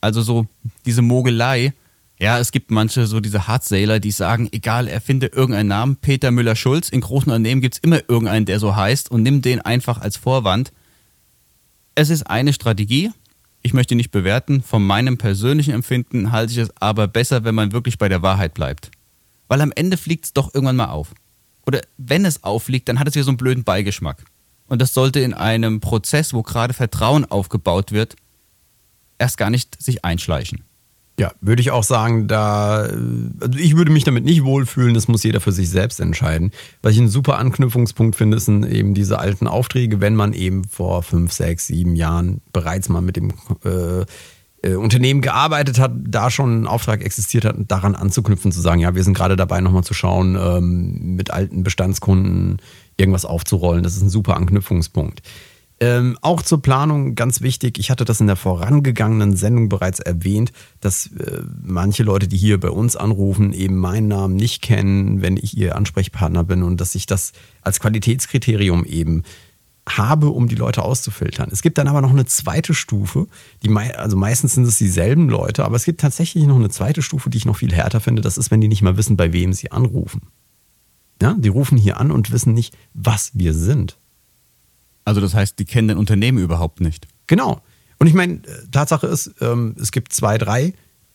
Also 0.00 0.22
so 0.22 0.48
diese 0.86 1.02
Mogelei. 1.02 1.72
Ja, 2.18 2.40
es 2.40 2.50
gibt 2.50 2.72
manche 2.72 3.06
so 3.06 3.20
diese 3.20 3.46
Hardsailor, 3.46 4.00
die 4.00 4.10
sagen, 4.10 4.48
egal, 4.50 4.88
er 4.88 5.00
finde 5.00 5.28
irgendeinen 5.28 5.68
Namen, 5.68 5.96
Peter 5.98 6.32
Müller-Schulz. 6.32 6.88
In 6.88 7.00
großen 7.00 7.30
Unternehmen 7.30 7.60
gibt 7.60 7.76
es 7.76 7.80
immer 7.80 8.00
irgendeinen, 8.08 8.46
der 8.46 8.58
so 8.58 8.74
heißt 8.74 9.08
und 9.12 9.22
nimmt 9.22 9.44
den 9.44 9.60
einfach 9.60 10.00
als 10.00 10.16
Vorwand. 10.16 10.72
Es 11.94 12.10
ist 12.10 12.24
eine 12.24 12.52
Strategie, 12.52 13.12
ich 13.62 13.74
möchte 13.74 13.94
nicht 13.94 14.10
bewerten. 14.10 14.62
Von 14.62 14.86
meinem 14.86 15.18
persönlichen 15.18 15.74
Empfinden 15.74 16.32
halte 16.32 16.52
ich 16.52 16.58
es 16.58 16.76
aber 16.78 17.08
besser, 17.08 17.44
wenn 17.44 17.54
man 17.54 17.72
wirklich 17.72 17.98
bei 17.98 18.08
der 18.08 18.22
Wahrheit 18.22 18.54
bleibt. 18.54 18.90
Weil 19.48 19.60
am 19.60 19.72
Ende 19.72 19.96
fliegt 19.96 20.24
es 20.24 20.32
doch 20.32 20.54
irgendwann 20.54 20.76
mal 20.76 20.90
auf. 20.90 21.12
Oder 21.66 21.82
wenn 21.98 22.24
es 22.24 22.42
auffliegt, 22.42 22.88
dann 22.88 22.98
hat 22.98 23.08
es 23.08 23.14
wieder 23.14 23.24
so 23.24 23.30
einen 23.30 23.36
blöden 23.36 23.64
Beigeschmack. 23.64 24.24
Und 24.66 24.80
das 24.80 24.94
sollte 24.94 25.20
in 25.20 25.34
einem 25.34 25.80
Prozess, 25.80 26.32
wo 26.32 26.42
gerade 26.42 26.72
Vertrauen 26.72 27.24
aufgebaut 27.24 27.92
wird, 27.92 28.16
erst 29.18 29.36
gar 29.36 29.50
nicht 29.50 29.80
sich 29.82 30.04
einschleichen. 30.04 30.64
Ja, 31.20 31.32
würde 31.42 31.60
ich 31.60 31.70
auch 31.70 31.84
sagen, 31.84 32.28
da, 32.28 32.88
also 33.40 33.58
ich 33.58 33.76
würde 33.76 33.92
mich 33.92 34.04
damit 34.04 34.24
nicht 34.24 34.42
wohlfühlen, 34.42 34.94
das 34.94 35.06
muss 35.06 35.22
jeder 35.22 35.42
für 35.42 35.52
sich 35.52 35.68
selbst 35.68 36.00
entscheiden. 36.00 36.50
Was 36.80 36.94
ich 36.94 36.98
einen 36.98 37.10
super 37.10 37.36
Anknüpfungspunkt 37.36 38.16
finde, 38.16 38.40
sind 38.40 38.64
eben 38.64 38.94
diese 38.94 39.18
alten 39.18 39.46
Aufträge, 39.46 40.00
wenn 40.00 40.16
man 40.16 40.32
eben 40.32 40.64
vor 40.64 41.02
fünf, 41.02 41.30
sechs, 41.32 41.66
sieben 41.66 41.94
Jahren 41.94 42.40
bereits 42.54 42.88
mal 42.88 43.02
mit 43.02 43.16
dem 43.16 43.34
äh, 43.66 44.06
äh, 44.62 44.76
Unternehmen 44.76 45.20
gearbeitet 45.20 45.78
hat, 45.78 45.92
da 45.94 46.30
schon 46.30 46.62
ein 46.62 46.66
Auftrag 46.66 47.04
existiert 47.04 47.44
hat, 47.44 47.56
daran 47.68 47.96
anzuknüpfen, 47.96 48.50
zu 48.50 48.62
sagen, 48.62 48.80
ja, 48.80 48.94
wir 48.94 49.04
sind 49.04 49.12
gerade 49.12 49.36
dabei, 49.36 49.60
nochmal 49.60 49.84
zu 49.84 49.92
schauen, 49.92 50.38
ähm, 50.40 51.16
mit 51.16 51.30
alten 51.32 51.64
Bestandskunden 51.64 52.62
irgendwas 52.96 53.26
aufzurollen. 53.26 53.82
Das 53.82 53.94
ist 53.94 54.00
ein 54.00 54.08
super 54.08 54.36
Anknüpfungspunkt. 54.38 55.20
Ähm, 55.82 56.18
auch 56.20 56.42
zur 56.42 56.60
Planung 56.60 57.14
ganz 57.14 57.40
wichtig, 57.40 57.78
ich 57.78 57.90
hatte 57.90 58.04
das 58.04 58.20
in 58.20 58.26
der 58.26 58.36
vorangegangenen 58.36 59.34
Sendung 59.34 59.70
bereits 59.70 59.98
erwähnt, 59.98 60.52
dass 60.80 61.06
äh, 61.06 61.40
manche 61.62 62.02
Leute, 62.02 62.28
die 62.28 62.36
hier 62.36 62.60
bei 62.60 62.68
uns 62.68 62.96
anrufen, 62.96 63.54
eben 63.54 63.76
meinen 63.76 64.06
Namen 64.06 64.36
nicht 64.36 64.60
kennen, 64.60 65.22
wenn 65.22 65.38
ich 65.38 65.56
ihr 65.56 65.76
Ansprechpartner 65.76 66.44
bin 66.44 66.62
und 66.64 66.82
dass 66.82 66.94
ich 66.94 67.06
das 67.06 67.32
als 67.62 67.80
Qualitätskriterium 67.80 68.84
eben 68.84 69.22
habe, 69.88 70.28
um 70.28 70.48
die 70.48 70.54
Leute 70.54 70.82
auszufiltern. 70.82 71.48
Es 71.50 71.62
gibt 71.62 71.78
dann 71.78 71.88
aber 71.88 72.02
noch 72.02 72.10
eine 72.10 72.26
zweite 72.26 72.74
Stufe, 72.74 73.26
die 73.62 73.70
mei 73.70 73.96
also 73.96 74.18
meistens 74.18 74.54
sind 74.54 74.64
es 74.64 74.76
dieselben 74.76 75.30
Leute, 75.30 75.64
aber 75.64 75.76
es 75.76 75.84
gibt 75.84 76.02
tatsächlich 76.02 76.44
noch 76.44 76.56
eine 76.56 76.68
zweite 76.68 77.00
Stufe, 77.00 77.30
die 77.30 77.38
ich 77.38 77.46
noch 77.46 77.56
viel 77.56 77.72
härter 77.72 78.00
finde. 78.00 78.20
Das 78.20 78.36
ist, 78.36 78.50
wenn 78.50 78.60
die 78.60 78.68
nicht 78.68 78.82
mal 78.82 78.98
wissen, 78.98 79.16
bei 79.16 79.32
wem 79.32 79.54
sie 79.54 79.72
anrufen. 79.72 80.22
Ja, 81.22 81.34
die 81.38 81.48
rufen 81.48 81.78
hier 81.78 81.98
an 81.98 82.10
und 82.10 82.30
wissen 82.30 82.52
nicht, 82.52 82.76
was 82.92 83.30
wir 83.34 83.54
sind. 83.54 83.99
Also 85.04 85.20
das 85.20 85.34
heißt, 85.34 85.58
die 85.58 85.64
kennen 85.64 85.88
dein 85.88 85.98
Unternehmen 85.98 86.38
überhaupt 86.38 86.80
nicht. 86.80 87.06
Genau. 87.26 87.60
Und 87.98 88.06
ich 88.06 88.14
meine, 88.14 88.40
Tatsache 88.70 89.06
ist, 89.06 89.34
ähm, 89.40 89.74
es 89.80 89.92
gibt 89.92 90.12
zwei, 90.12 90.38
drei 90.38 90.72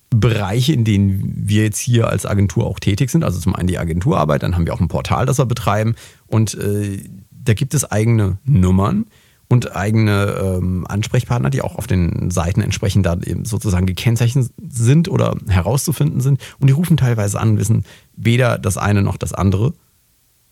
Bereiche, 0.10 0.74
in 0.74 0.84
denen 0.84 1.34
wir 1.36 1.63
jetzt 1.63 1.80
hier 1.80 2.10
als 2.10 2.25
Agentur 2.25 2.65
auch 2.65 2.80
tätig 2.80 3.10
sind. 3.10 3.24
Also 3.24 3.39
zum 3.39 3.56
einen 3.56 3.68
die 3.68 3.80
Agenturarbeit, 3.80 4.44
dann 4.44 4.56
haben 4.56 4.65
wir 4.65 4.74
auch 4.74 4.80
ein 4.80 4.88
Portal, 4.88 5.25
das 5.25 5.39
wir 5.39 5.46
betreiben. 5.46 5.96
Und 6.27 6.54
äh, 6.56 7.04
da 7.32 7.54
gibt 7.54 7.74
es 7.74 7.89
eigene 7.89 8.38
Nummern 8.46 9.06
und 9.48 9.75
eigene 9.75 10.36
ähm, 10.42 10.86
Ansprechpartner, 10.88 11.50
die 11.50 11.62
auch 11.62 11.75
auf 11.75 11.88
den 11.88 12.32
Seiten 12.32 12.62
entsprechend 12.62 13.06
da 13.06 13.13
eben 13.24 13.46
sozusagen 13.46 13.86
gekennzeichnet 13.86 14.51
sind 14.68 15.10
oder 15.10 15.36
herauszufinden 15.48 16.22
sind. 16.22 16.39
Und 16.60 16.68
die 16.68 16.74
rufen 16.74 16.98
teilweise 16.98 17.39
an, 17.39 17.58
wissen 17.58 17.84
weder 18.15 18.58
das 18.58 18.77
eine 18.77 19.01
noch 19.01 19.18
das 19.18 19.34
andere. 19.34 19.74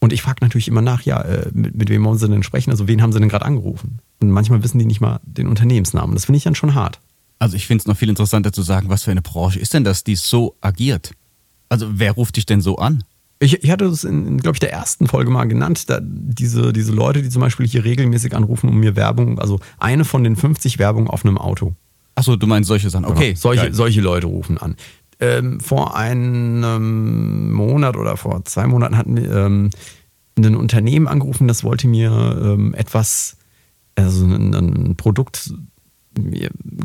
Und 0.03 0.11
ich 0.11 0.21
frage 0.21 0.39
natürlich 0.41 0.67
immer 0.67 0.81
nach, 0.81 1.03
ja, 1.03 1.21
äh, 1.21 1.49
mit, 1.53 1.77
mit 1.77 1.89
wem 1.89 2.03
wollen 2.03 2.17
sie 2.17 2.27
denn 2.27 2.43
sprechen? 2.43 2.71
Also 2.71 2.89
wen 2.89 3.01
haben 3.01 3.13
sie 3.13 3.21
denn 3.21 3.29
gerade 3.29 3.45
angerufen? 3.45 3.99
Und 4.19 4.31
manchmal 4.31 4.61
wissen 4.61 4.77
die 4.77 4.85
nicht 4.85 4.99
mal 4.99 5.21
den 5.23 5.47
Unternehmensnamen. 5.47 6.13
Das 6.13 6.25
finde 6.25 6.37
ich 6.39 6.43
dann 6.43 6.55
schon 6.55 6.75
hart. 6.75 6.99
Also 7.39 7.55
ich 7.55 7.67
finde 7.67 7.83
es 7.83 7.87
noch 7.87 7.95
viel 7.95 8.09
interessanter 8.09 8.51
zu 8.51 8.63
sagen, 8.63 8.89
was 8.89 9.03
für 9.03 9.11
eine 9.11 9.21
Branche 9.21 9.59
ist 9.59 9.73
denn 9.73 9.85
das, 9.85 10.03
die 10.03 10.15
so 10.15 10.57
agiert? 10.59 11.11
Also 11.69 11.87
wer 11.93 12.11
ruft 12.11 12.35
dich 12.35 12.45
denn 12.45 12.59
so 12.59 12.79
an? 12.79 13.05
Ich, 13.39 13.63
ich 13.63 13.71
hatte 13.71 13.85
es 13.85 14.03
in, 14.03 14.39
glaube 14.39 14.57
ich, 14.57 14.59
der 14.59 14.73
ersten 14.73 15.07
Folge 15.07 15.31
mal 15.31 15.45
genannt, 15.45 15.89
da 15.89 16.01
diese, 16.01 16.73
diese 16.73 16.91
Leute, 16.91 17.21
die 17.21 17.29
zum 17.29 17.39
Beispiel 17.39 17.65
hier 17.65 17.85
regelmäßig 17.85 18.35
anrufen, 18.35 18.67
um 18.67 18.81
mir 18.81 18.97
Werbung, 18.97 19.39
also 19.39 19.61
eine 19.79 20.03
von 20.03 20.25
den 20.25 20.35
50 20.35 20.79
Werbungen 20.79 21.07
auf 21.07 21.23
einem 21.23 21.37
Auto. 21.37 21.75
Achso, 22.15 22.35
du 22.35 22.45
meinst 22.45 22.67
solche 22.67 22.89
Sachen. 22.89 23.05
Okay. 23.05 23.29
Genau. 23.29 23.39
Solche, 23.39 23.73
solche 23.73 24.01
Leute 24.01 24.27
rufen 24.27 24.57
an. 24.57 24.75
Ähm, 25.19 25.59
vor 25.59 25.95
einem 25.95 27.51
Monat 27.51 27.95
oder 27.95 28.17
vor 28.17 28.43
zwei 28.45 28.67
Monaten 28.67 28.97
hatten 28.97 29.15
wir 29.15 29.31
ähm, 29.31 29.69
ein 30.37 30.55
Unternehmen 30.55 31.07
angerufen, 31.07 31.47
das 31.47 31.63
wollte 31.63 31.87
mir 31.87 32.11
ähm, 32.41 32.73
etwas, 32.73 33.37
also 33.95 34.25
ein, 34.25 34.53
ein, 34.53 34.95
Produkt, 34.95 35.53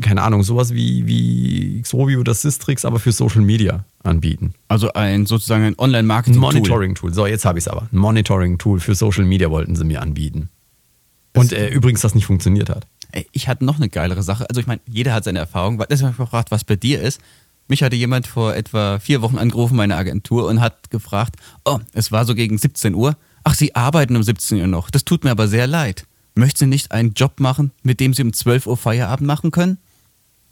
keine 0.01 0.21
Ahnung, 0.21 0.43
sowas 0.43 0.73
wie, 0.73 1.07
wie 1.07 1.81
Xrovio 1.81 2.19
oder 2.19 2.33
Sistrix, 2.33 2.85
aber 2.85 2.99
für 2.99 3.11
Social 3.11 3.41
Media 3.41 3.85
anbieten. 4.03 4.53
Also 4.67 4.93
ein 4.93 5.25
sozusagen 5.25 5.63
ein 5.63 5.75
Online-Marketing-Tool. 5.77 6.53
Monitoring-Tool. 6.53 7.13
So, 7.13 7.25
jetzt 7.25 7.45
habe 7.45 7.59
ich 7.59 7.63
es 7.63 7.67
aber. 7.67 7.87
Ein 7.91 7.97
Monitoring-Tool 7.97 8.79
für 8.79 8.95
Social 8.95 9.25
Media 9.25 9.49
wollten 9.49 9.75
sie 9.75 9.83
mir 9.83 10.01
anbieten. 10.01 10.49
Und 11.35 11.53
äh, 11.53 11.69
übrigens, 11.69 12.01
das 12.01 12.15
nicht 12.15 12.25
funktioniert 12.25 12.69
hat. 12.69 12.87
Ich 13.31 13.47
hatte 13.47 13.65
noch 13.65 13.77
eine 13.77 13.89
geilere 13.89 14.23
Sache. 14.23 14.47
Also 14.49 14.61
ich 14.61 14.67
meine, 14.67 14.81
jeder 14.87 15.13
hat 15.13 15.23
seine 15.23 15.39
Erfahrung. 15.39 15.83
Deswegen 15.89 16.07
habe 16.07 16.13
ich 16.13 16.17
gefragt, 16.17 16.51
was 16.51 16.63
bei 16.63 16.75
dir 16.75 17.01
ist. 17.01 17.21
Mich 17.69 17.83
hatte 17.83 17.95
jemand 17.95 18.25
vor 18.25 18.55
etwa 18.55 18.97
vier 18.97 19.21
Wochen 19.21 19.37
angerufen, 19.37 19.75
meine 19.75 19.95
Agentur, 19.95 20.47
und 20.47 20.59
hat 20.59 20.89
gefragt, 20.89 21.35
oh, 21.65 21.77
es 21.93 22.11
war 22.11 22.25
so 22.25 22.33
gegen 22.33 22.57
17 22.57 22.95
Uhr. 22.95 23.15
Ach, 23.43 23.53
Sie 23.53 23.75
arbeiten 23.75 24.15
um 24.15 24.23
17 24.23 24.59
Uhr 24.59 24.67
noch. 24.67 24.89
Das 24.89 25.05
tut 25.05 25.23
mir 25.23 25.29
aber 25.29 25.47
sehr 25.47 25.67
leid. 25.67 26.07
Möchten 26.33 26.57
Sie 26.57 26.65
nicht 26.65 26.91
einen 26.91 27.13
Job 27.13 27.39
machen, 27.39 27.71
mit 27.83 27.99
dem 27.99 28.15
Sie 28.15 28.23
um 28.23 28.33
12 28.33 28.65
Uhr 28.65 28.75
Feierabend 28.75 29.27
machen 29.27 29.51
können? 29.51 29.77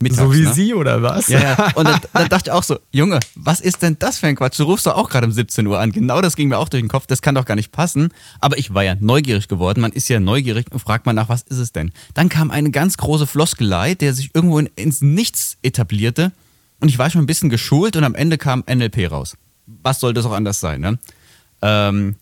Mittags, 0.00 0.20
so 0.22 0.32
wie 0.32 0.42
ne? 0.42 0.52
Sie 0.52 0.74
oder 0.74 1.02
was? 1.02 1.26
Ja, 1.26 1.40
ja. 1.40 1.72
Und 1.74 1.88
dann, 1.88 2.00
dann, 2.12 2.28
dachte 2.28 2.50
ich 2.50 2.52
auch 2.52 2.62
so, 2.62 2.78
Junge, 2.92 3.18
was 3.34 3.60
ist 3.60 3.82
denn 3.82 3.96
das 3.98 4.20
für 4.20 4.28
ein 4.28 4.36
Quatsch? 4.36 4.60
Du 4.60 4.62
rufst 4.62 4.86
doch 4.86 4.94
auch 4.94 5.10
gerade 5.10 5.26
um 5.26 5.32
17 5.32 5.66
Uhr 5.66 5.80
an. 5.80 5.90
Genau 5.90 6.20
das 6.20 6.36
ging 6.36 6.48
mir 6.48 6.58
auch 6.58 6.68
durch 6.68 6.82
den 6.84 6.88
Kopf. 6.88 7.08
Das 7.08 7.20
kann 7.20 7.34
doch 7.34 7.44
gar 7.44 7.56
nicht 7.56 7.72
passen. 7.72 8.10
Aber 8.38 8.58
ich 8.58 8.72
war 8.74 8.84
ja 8.84 8.94
neugierig 9.00 9.48
geworden. 9.48 9.80
Man 9.80 9.90
ist 9.90 10.08
ja 10.08 10.20
neugierig 10.20 10.66
und 10.70 10.78
fragt 10.78 11.04
mal 11.04 11.14
nach, 11.14 11.28
was 11.28 11.42
ist 11.42 11.58
es 11.58 11.72
denn? 11.72 11.90
Dann 12.14 12.28
kam 12.28 12.52
eine 12.52 12.70
ganz 12.70 12.96
große 12.96 13.26
Floskelei, 13.26 13.96
der 13.96 14.14
sich 14.14 14.32
irgendwo 14.34 14.60
in, 14.60 14.70
ins 14.76 15.02
Nichts 15.02 15.56
etablierte. 15.62 16.30
Und 16.80 16.88
ich 16.88 16.98
war 16.98 17.10
schon 17.10 17.22
ein 17.22 17.26
bisschen 17.26 17.50
geschult 17.50 17.96
und 17.96 18.04
am 18.04 18.14
Ende 18.14 18.38
kam 18.38 18.64
NLP 18.68 19.10
raus. 19.10 19.36
Was 19.66 20.00
soll 20.00 20.14
das 20.14 20.24
auch 20.24 20.32
anders 20.32 20.60
sein, 20.60 20.80
ne? 20.80 20.98
Ähm, 21.60 22.16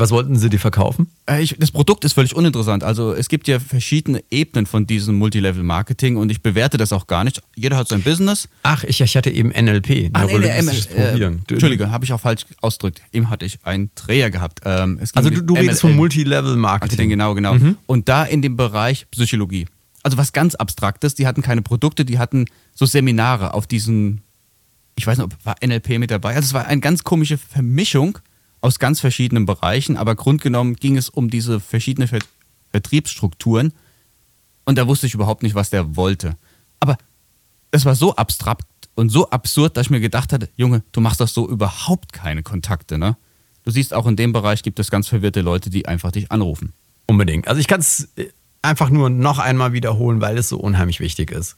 was 0.00 0.10
wollten 0.12 0.36
Sie 0.36 0.48
dir 0.48 0.58
verkaufen? 0.58 1.08
Äh, 1.28 1.42
ich, 1.42 1.56
das 1.58 1.70
Produkt 1.70 2.04
ist 2.06 2.14
völlig 2.14 2.34
uninteressant. 2.34 2.82
Also 2.84 3.12
es 3.12 3.28
gibt 3.28 3.48
ja 3.48 3.60
verschiedene 3.60 4.24
Ebenen 4.30 4.64
von 4.64 4.86
diesem 4.86 5.16
Multilevel-Marketing 5.16 6.16
und 6.16 6.30
ich 6.30 6.40
bewerte 6.40 6.78
das 6.78 6.92
auch 6.92 7.06
gar 7.06 7.22
nicht. 7.22 7.42
Jeder 7.54 7.76
hat 7.76 7.88
sein 7.88 8.02
Business. 8.02 8.48
Ach, 8.62 8.82
ich, 8.84 9.00
ich 9.02 9.16
hatte 9.16 9.30
eben 9.30 9.50
NLP. 9.50 10.10
Ah, 10.14 10.24
nee, 10.24 10.38
nee, 10.38 10.62
ML, 10.62 10.74
äh, 10.96 11.22
Entschuldige, 11.50 11.90
habe 11.90 12.04
ich 12.06 12.14
auch 12.14 12.20
falsch 12.20 12.46
ausgedrückt. 12.62 13.02
Eben 13.12 13.28
hatte 13.28 13.44
ich 13.44 13.58
einen 13.64 13.90
Dreher 13.94 14.30
gehabt. 14.30 14.60
Ähm, 14.64 15.00
also 15.14 15.28
du, 15.28 15.42
du 15.42 15.54
redest 15.54 15.82
von 15.82 15.94
Multilevel-Marketing. 15.94 17.10
Genau, 17.10 17.34
genau. 17.34 17.54
Mhm. 17.54 17.76
Und 17.86 18.08
da 18.08 18.24
in 18.24 18.40
dem 18.40 18.56
Bereich 18.56 19.06
Psychologie. 19.10 19.66
Also 20.02 20.16
was 20.16 20.32
ganz 20.32 20.54
Abstraktes. 20.54 21.14
Die 21.14 21.26
hatten 21.26 21.42
keine 21.42 21.62
Produkte, 21.62 22.04
die 22.04 22.18
hatten 22.18 22.46
so 22.74 22.86
Seminare 22.86 23.54
auf 23.54 23.66
diesen, 23.66 24.22
ich 24.96 25.06
weiß 25.06 25.18
nicht, 25.18 25.24
ob 25.24 25.44
war 25.44 25.56
NLP 25.64 25.98
mit 25.98 26.10
dabei. 26.10 26.34
Also 26.34 26.46
es 26.46 26.52
war 26.54 26.66
eine 26.66 26.80
ganz 26.80 27.04
komische 27.04 27.38
Vermischung 27.38 28.18
aus 28.60 28.78
ganz 28.78 29.00
verschiedenen 29.00 29.46
Bereichen, 29.46 29.96
aber 29.96 30.14
grundgenommen 30.14 30.76
ging 30.76 30.96
es 30.96 31.08
um 31.08 31.30
diese 31.30 31.60
verschiedenen 31.60 32.08
Ver 32.08 32.20
Vertriebsstrukturen 32.72 33.72
und 34.64 34.78
da 34.78 34.86
wusste 34.86 35.08
ich 35.08 35.14
überhaupt 35.14 35.42
nicht, 35.42 35.56
was 35.56 35.70
der 35.70 35.96
wollte. 35.96 36.36
Aber 36.78 36.96
es 37.72 37.84
war 37.84 37.96
so 37.96 38.14
abstrakt 38.14 38.64
und 38.94 39.08
so 39.08 39.28
absurd, 39.30 39.76
dass 39.76 39.86
ich 39.86 39.90
mir 39.90 39.98
gedacht 39.98 40.32
hatte, 40.32 40.48
Junge, 40.56 40.84
du 40.92 41.00
machst 41.00 41.20
das 41.20 41.34
so 41.34 41.48
überhaupt 41.48 42.12
keine 42.12 42.44
Kontakte, 42.44 42.96
ne? 42.96 43.16
Du 43.64 43.72
siehst 43.72 43.92
auch 43.92 44.06
in 44.06 44.16
dem 44.16 44.32
Bereich 44.32 44.62
gibt 44.62 44.78
es 44.78 44.90
ganz 44.90 45.08
verwirrte 45.08 45.40
Leute, 45.40 45.68
die 45.68 45.86
einfach 45.86 46.12
dich 46.12 46.30
anrufen. 46.30 46.72
Unbedingt. 47.06 47.48
Also 47.48 47.60
ich 47.60 47.66
kann 47.66 47.80
es 47.80 48.08
äh, 48.16 48.28
einfach 48.62 48.90
nur 48.90 49.10
noch 49.10 49.38
einmal 49.38 49.72
wiederholen, 49.72 50.20
weil 50.20 50.38
es 50.38 50.48
so 50.48 50.58
unheimlich 50.58 51.00
wichtig 51.00 51.30
ist 51.30 51.56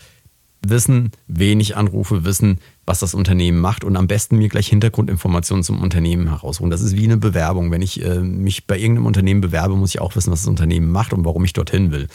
wissen, 0.67 1.11
wen 1.27 1.61
ich 1.61 1.77
anrufe, 1.77 2.25
wissen, 2.25 2.59
was 2.87 3.01
das 3.01 3.15
Unternehmen 3.15 3.61
macht 3.61 3.85
und 3.85 3.97
am 3.97 4.07
besten 4.07 4.39
mir 4.39 4.49
gleich 4.49 4.69
Hintergrundinformationen 4.69 5.65
zum 5.65 5.83
Unternehmen 5.83 6.29
herausholen. 6.29 6.71
Das 6.71 6.83
ist 6.83 6.97
wie 6.97 7.05
eine 7.05 7.17
Bewerbung. 7.17 7.71
Wenn 7.71 7.83
ich 7.83 8.03
äh, 8.03 8.21
mich 8.21 8.67
bei 8.67 8.79
irgendeinem 8.79 9.07
Unternehmen 9.07 9.41
bewerbe, 9.41 9.77
muss 9.77 9.95
ich 9.95 10.01
auch 10.01 10.15
wissen, 10.15 10.31
was 10.33 10.43
das 10.43 10.49
Unternehmen 10.49 10.91
macht 10.91 11.13
und 11.13 11.25
warum 11.25 11.45
ich 11.45 11.53
dorthin 11.53 11.91
will. 11.91 12.09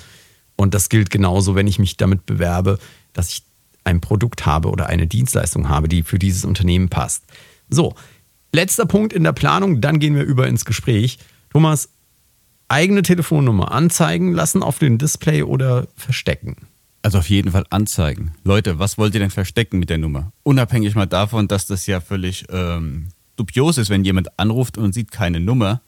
Und 0.56 0.74
das 0.74 0.90
gilt 0.90 1.10
genauso, 1.10 1.56
wenn 1.56 1.68
ich 1.68 1.78
mich 1.78 1.98
damit 1.98 2.26
bewerbe, 2.26 2.80
dass 3.14 3.30
ich 3.30 3.44
ein 3.84 4.02
Produkt 4.02 4.46
habe 4.46 4.70
oder 4.70 4.88
eine 4.88 5.08
Dienstleistung 5.08 5.70
habe, 5.70 5.88
die 5.88 6.04
für 6.04 6.20
dieses 6.20 6.46
Unternehmen 6.46 6.90
passt. 6.90 7.24
So, 7.70 7.96
letzter 8.54 8.86
Punkt 8.86 9.14
in 9.14 9.24
der 9.24 9.34
Planung, 9.34 9.82
dann 9.82 10.00
gehen 10.00 10.16
wir 10.16 10.24
über 10.24 10.48
ins 10.48 10.66
Gespräch. 10.66 11.20
Thomas, 11.52 11.90
eigene 12.68 13.02
Telefonnummer 13.02 13.72
anzeigen 13.72 14.34
lassen 14.34 14.64
auf 14.64 14.80
dem 14.80 14.98
Display 14.98 15.44
oder 15.44 15.88
verstecken? 15.96 16.56
Also 17.02 17.20
auf 17.20 17.30
jeden 17.30 17.52
Fall 17.52 17.66
anzeigen. 17.70 18.34
Leute, 18.44 18.80
was 18.80 18.98
wollt 18.98 19.14
ihr 19.14 19.20
denn 19.20 19.30
verstecken 19.30 19.80
mit 19.80 19.90
der 19.90 19.98
Nummer? 19.98 20.32
Unabhängig 20.44 20.96
mal 20.96 21.06
davon, 21.06 21.48
dass 21.48 21.66
das 21.66 21.88
ja 21.88 22.02
völlig 22.02 22.46
ähm, 22.50 23.10
dubios 23.38 23.78
ist, 23.78 23.90
wenn 23.90 24.04
jemand 24.04 24.38
anruft 24.40 24.78
und 24.78 24.94
sieht 24.94 25.12
keine 25.12 25.40
Nummer, 25.40 25.82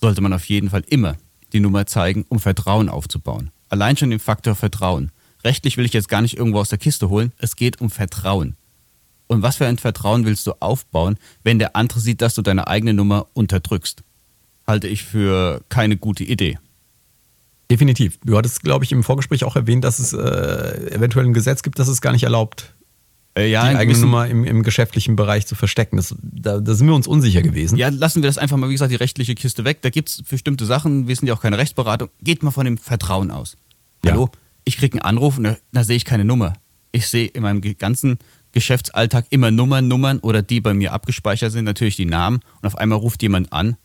sollte 0.00 0.20
man 0.20 0.32
auf 0.32 0.44
jeden 0.46 0.70
Fall 0.70 0.82
immer 0.88 1.16
die 1.52 1.60
Nummer 1.60 1.86
zeigen, 1.86 2.24
um 2.28 2.40
Vertrauen 2.40 2.88
aufzubauen. 2.88 3.50
Allein 3.68 3.96
schon 3.96 4.10
den 4.10 4.18
Faktor 4.18 4.54
Vertrauen. 4.54 5.12
Rechtlich 5.44 5.76
will 5.76 5.84
ich 5.84 5.92
jetzt 5.92 6.08
gar 6.08 6.22
nicht 6.22 6.36
irgendwo 6.36 6.58
aus 6.58 6.70
der 6.70 6.78
Kiste 6.78 7.08
holen, 7.08 7.32
es 7.38 7.54
geht 7.54 7.80
um 7.80 7.90
Vertrauen. 7.90 8.56
Und 9.28 9.42
was 9.42 9.56
für 9.56 9.66
ein 9.66 9.78
Vertrauen 9.78 10.24
willst 10.24 10.46
du 10.46 10.54
aufbauen, 10.58 11.16
wenn 11.42 11.58
der 11.58 11.76
andere 11.76 12.00
sieht, 12.00 12.22
dass 12.22 12.34
du 12.34 12.42
deine 12.42 12.66
eigene 12.66 12.94
Nummer 12.94 13.26
unterdrückst? 13.34 14.02
Halte 14.68 14.86
ich 14.86 15.02
für 15.02 15.62
keine 15.70 15.96
gute 15.96 16.24
Idee. 16.24 16.58
Definitiv. 17.70 18.18
Du 18.22 18.36
hattest, 18.36 18.62
glaube 18.62 18.84
ich, 18.84 18.92
im 18.92 19.02
Vorgespräch 19.02 19.44
auch 19.44 19.56
erwähnt, 19.56 19.82
dass 19.82 19.98
es 19.98 20.12
äh, 20.12 20.94
eventuell 20.94 21.24
ein 21.24 21.32
Gesetz 21.32 21.62
gibt, 21.62 21.78
das 21.78 21.88
es 21.88 22.02
gar 22.02 22.12
nicht 22.12 22.24
erlaubt, 22.24 22.74
äh, 23.34 23.50
ja, 23.50 23.70
die 23.70 23.76
eigene 23.76 23.98
Nummer 23.98 24.26
im, 24.26 24.44
im, 24.44 24.62
geschäftlichen 24.62 25.16
Bereich 25.16 25.46
zu 25.46 25.54
verstecken. 25.54 25.96
Das, 25.96 26.14
da, 26.20 26.60
da, 26.60 26.74
sind 26.74 26.86
wir 26.86 26.94
uns 26.94 27.06
unsicher 27.06 27.40
gewesen. 27.40 27.78
Ja, 27.78 27.88
lassen 27.88 28.22
wir 28.22 28.28
das 28.28 28.36
einfach 28.36 28.58
mal, 28.58 28.68
wie 28.68 28.72
gesagt, 28.72 28.92
die 28.92 28.96
rechtliche 28.96 29.34
Kiste 29.34 29.64
weg. 29.64 29.78
Da 29.80 29.90
gibt 29.90 30.10
es 30.10 30.22
bestimmte 30.22 30.66
Sachen, 30.66 31.08
wir 31.08 31.16
sind 31.16 31.28
ja 31.28 31.34
auch 31.34 31.40
keine 31.40 31.56
Rechtsberatung. 31.56 32.10
Geht 32.22 32.42
mal 32.42 32.50
von 32.50 32.66
dem 32.66 32.76
Vertrauen 32.76 33.30
aus. 33.30 33.56
Ja. 34.04 34.12
Hallo, 34.12 34.28
ich 34.64 34.76
kriege 34.76 34.94
einen 34.94 35.02
Anruf 35.02 35.38
und 35.38 35.44
da, 35.44 35.56
da 35.72 35.84
sehe 35.84 35.96
ich 35.96 36.04
keine 36.04 36.26
Nummer. 36.26 36.52
Ich 36.92 37.08
sehe 37.08 37.26
in 37.26 37.42
meinem 37.42 37.62
ganzen 37.78 38.18
Geschäftsalltag 38.52 39.26
immer 39.30 39.50
Nummern, 39.50 39.88
Nummern 39.88 40.18
oder 40.18 40.42
die 40.42 40.60
bei 40.60 40.74
mir 40.74 40.92
abgespeichert 40.92 41.52
sind, 41.52 41.64
natürlich 41.64 41.96
die 41.96 42.06
Namen. 42.06 42.40
Und 42.60 42.66
auf 42.66 42.76
einmal 42.76 42.98
ruft 42.98 43.22
jemand 43.22 43.52
an 43.52 43.76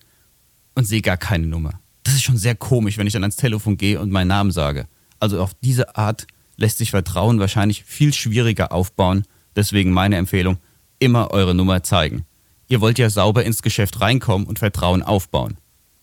und 0.75 0.85
sehe 0.85 1.01
gar 1.01 1.17
keine 1.17 1.47
Nummer 1.47 1.79
das 2.03 2.15
ist 2.15 2.23
schon 2.23 2.37
sehr 2.37 2.55
komisch, 2.55 2.97
wenn 2.97 3.07
ich 3.07 3.13
dann 3.13 3.23
ans 3.23 3.37
Telefon 3.37 3.77
gehe 3.77 3.99
und 3.99 4.11
meinen 4.11 4.27
Namen 4.27 4.51
sage. 4.51 4.85
Also 5.19 5.41
auf 5.41 5.53
diese 5.61 5.95
Art 5.95 6.27
lässt 6.57 6.77
sich 6.77 6.91
Vertrauen 6.91 7.39
wahrscheinlich 7.39 7.83
viel 7.85 8.13
schwieriger 8.13 8.71
aufbauen. 8.71 9.23
Deswegen 9.55 9.91
meine 9.91 10.17
Empfehlung, 10.17 10.57
immer 10.99 11.31
eure 11.31 11.55
Nummer 11.55 11.83
zeigen. 11.83 12.25
Ihr 12.67 12.81
wollt 12.81 12.99
ja 12.99 13.09
sauber 13.09 13.43
ins 13.43 13.61
Geschäft 13.61 14.01
reinkommen 14.01 14.47
und 14.47 14.59
Vertrauen 14.59 15.01
aufbauen. 15.01 15.57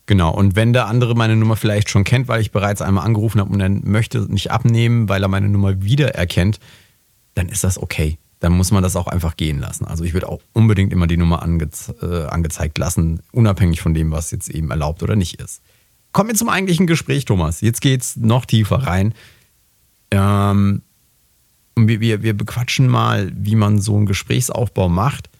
Genau, 0.07 0.33
und 0.35 0.57
wenn 0.57 0.73
der 0.73 0.87
andere 0.87 1.15
meine 1.15 1.37
Nummer 1.37 1.57
vielleicht 1.57 1.89
schon 1.89 2.05
kennt, 2.05 2.27
weil 2.27 2.41
ich 2.41 2.51
bereits 2.51 2.83
einmal 2.83 3.05
angerufen 3.05 3.41
habe 3.41 3.53
und 3.53 3.61
er 3.61 3.69
möchte 3.69 4.21
nicht 4.33 4.51
abnehmen, 4.51 5.09
weil 5.09 5.23
er 5.23 5.29
meine 5.29 5.49
Nummer 5.49 5.83
wiedererkennt, 5.83 6.59
dann 7.35 7.49
ist 7.49 7.63
das 7.63 7.79
okay. 7.79 8.19
Dann 8.41 8.53
muss 8.53 8.71
man 8.71 8.83
das 8.83 8.97
auch 8.97 9.07
einfach 9.07 9.37
gehen 9.37 9.59
lassen. 9.59 9.85
Also 9.85 10.03
ich 10.05 10.15
würde 10.15 10.29
auch 10.29 10.41
unbedingt 10.53 10.93
immer 10.93 11.07
die 11.07 11.19
Nummer 11.19 11.43
angeze 11.43 11.93
äh, 12.01 12.29
angezeigt 12.29 12.79
lassen, 12.79 13.21
unabhängig 13.33 13.81
von 13.81 13.95
dem, 13.95 14.11
was 14.11 14.31
jetzt 14.31 14.49
eben 14.49 14.71
erlaubt 14.71 15.03
oder 15.03 15.15
nicht 15.15 15.41
ist. 15.41 15.63
Kommen 16.13 16.31
wir 16.31 16.37
zum 16.37 16.49
eigentlichen 16.49 16.87
Gespräch, 16.87 17.25
Thomas. 17.25 17.61
Jetzt 17.61 17.81
geht's 17.81 18.17
noch 18.17 18.47
tiefer 18.47 18.87
rein. 18.87 19.15
Ähm, 20.11 20.83
wir, 21.77 22.01
wir, 22.01 22.23
wir 22.23 22.37
bequatschen 22.37 22.89
mal, 22.89 23.31
wie 23.35 23.55
man 23.55 23.81
so 23.81 23.97
einen 23.97 24.07
Gesprächsaufbau 24.07 24.89
macht. 24.89 25.31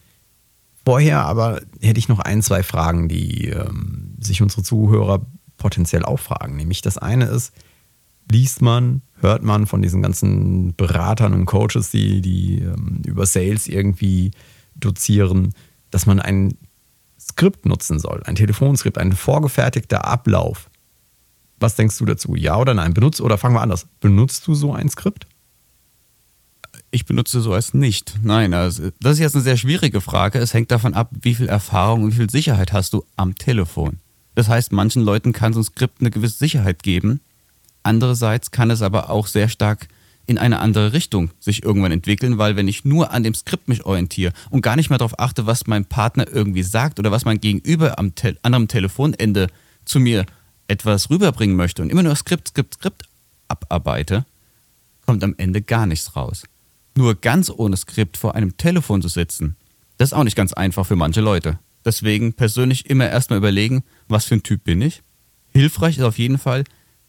Vorher 0.85 1.25
aber 1.25 1.61
hätte 1.81 1.99
ich 1.99 2.07
noch 2.07 2.19
ein, 2.19 2.41
zwei 2.41 2.63
Fragen, 2.63 3.07
die 3.07 3.49
ähm, 3.49 4.15
sich 4.19 4.41
unsere 4.41 4.63
Zuhörer 4.63 5.25
potenziell 5.57 6.03
auch 6.03 6.19
fragen. 6.19 6.55
Nämlich 6.55 6.81
das 6.81 6.97
eine 6.97 7.25
ist, 7.25 7.53
liest 8.31 8.61
man, 8.61 9.01
hört 9.19 9.43
man 9.43 9.67
von 9.67 9.81
diesen 9.81 10.01
ganzen 10.01 10.75
Beratern 10.75 11.33
und 11.33 11.45
Coaches, 11.45 11.91
die, 11.91 12.21
die 12.21 12.59
ähm, 12.59 13.01
über 13.05 13.25
Sales 13.25 13.67
irgendwie 13.67 14.31
dozieren, 14.75 15.53
dass 15.91 16.05
man 16.05 16.19
ein 16.19 16.57
Skript 17.19 17.65
nutzen 17.65 17.99
soll, 17.99 18.23
ein 18.23 18.35
Telefonskript, 18.35 18.97
ein 18.97 19.11
vorgefertigter 19.13 20.05
Ablauf. 20.05 20.69
Was 21.59 21.75
denkst 21.75 21.97
du 21.99 22.05
dazu? 22.05 22.35
Ja 22.35 22.57
oder 22.57 22.73
nein? 22.73 22.93
Benutzt 22.93 23.21
oder 23.21 23.37
fangen 23.37 23.55
wir 23.55 23.61
anders. 23.61 23.85
Benutzt 23.99 24.47
du 24.47 24.55
so 24.55 24.73
ein 24.73 24.89
Skript? 24.89 25.27
Ich 26.89 27.05
benutze 27.05 27.39
sowas 27.39 27.73
nicht. 27.73 28.19
Nein, 28.23 28.53
also 28.53 28.89
das 28.99 29.13
ist 29.13 29.19
jetzt 29.19 29.35
eine 29.35 29.43
sehr 29.43 29.57
schwierige 29.57 30.01
Frage. 30.01 30.39
Es 30.39 30.53
hängt 30.53 30.71
davon 30.71 30.93
ab, 30.93 31.11
wie 31.21 31.35
viel 31.35 31.47
Erfahrung 31.47 32.03
und 32.03 32.11
wie 32.13 32.17
viel 32.17 32.29
Sicherheit 32.29 32.73
hast 32.73 32.93
du 32.93 33.05
am 33.15 33.35
Telefon. 33.35 33.99
Das 34.33 34.49
heißt, 34.49 34.71
manchen 34.71 35.03
Leuten 35.03 35.33
kann 35.33 35.53
so 35.53 35.59
ein 35.59 35.63
Skript 35.63 36.01
eine 36.01 36.09
gewisse 36.09 36.37
Sicherheit 36.37 36.83
geben. 36.83 37.21
Andererseits 37.83 38.51
kann 38.51 38.71
es 38.71 38.81
aber 38.81 39.09
auch 39.09 39.27
sehr 39.27 39.49
stark 39.49 39.87
in 40.27 40.37
eine 40.37 40.59
andere 40.59 40.93
Richtung 40.93 41.31
sich 41.39 41.63
irgendwann 41.63 41.91
entwickeln, 41.91 42.37
weil 42.37 42.55
wenn 42.55 42.67
ich 42.67 42.85
nur 42.85 43.11
an 43.11 43.23
dem 43.23 43.33
Skript 43.33 43.67
mich 43.67 43.85
orientiere 43.85 44.33
und 44.49 44.61
gar 44.61 44.75
nicht 44.75 44.89
mehr 44.89 44.99
darauf 44.99 45.19
achte, 45.19 45.45
was 45.45 45.67
mein 45.67 45.85
Partner 45.85 46.27
irgendwie 46.31 46.63
sagt 46.63 46.99
oder 46.99 47.11
was 47.11 47.25
mein 47.25 47.41
Gegenüber 47.41 47.97
am 47.99 48.15
te 48.15 48.37
anderen 48.43 48.67
Telefonende 48.67 49.47
zu 49.83 49.99
mir 49.99 50.25
etwas 50.67 51.09
rüberbringen 51.09 51.55
möchte 51.55 51.81
und 51.81 51.89
immer 51.89 52.03
nur 52.03 52.15
Skript, 52.15 52.49
Skript, 52.49 52.75
Skript 52.75 53.03
abarbeite, 53.47 54.25
kommt 55.05 55.23
am 55.23 55.35
Ende 55.37 55.61
gar 55.61 55.85
nichts 55.85 56.15
raus. 56.15 56.43
Nur 56.95 57.15
ganz 57.15 57.49
ohne 57.49 57.75
Skript 57.75 58.15
vor 58.15 58.35
einem 58.35 58.55
Telefon 58.57 59.01
zu 59.01 59.07
sitzen, 59.07 59.55
das 59.97 60.09
ist 60.09 60.13
auch 60.13 60.23
nicht 60.23 60.37
ganz 60.37 60.53
einfach 60.53 60.85
für 60.85 60.95
manche 60.95 61.21
Leute. 61.21 61.59
Deswegen 61.83 62.33
persönlich 62.33 62.89
immer 62.89 63.09
erstmal 63.09 63.37
überlegen, 63.37 63.83
was 64.07 64.25
für 64.25 64.35
ein 64.35 64.43
Typ 64.43 64.63
bin 64.63 64.81
ich. 64.81 65.01
Hilfreich 65.51 65.97
ist 65.97 66.03
auf 66.03 66.17
jeden 66.17 66.37
Fall, 66.37 66.63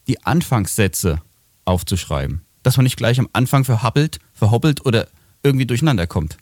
die 0.09 0.25
Anfangssätze 0.25 1.23
aufzuschreiben. 1.65 2.43
Dass 2.63 2.77
man 2.77 2.85
nicht 2.85 2.97
gleich 2.97 3.19
am 3.19 3.29
Anfang 3.33 3.65
verhappelt, 3.65 4.19
verhoppelt 4.33 4.85
oder 4.87 5.09
irgendwie 5.43 5.67
durcheinander 5.67 6.07
kommt. 6.07 6.37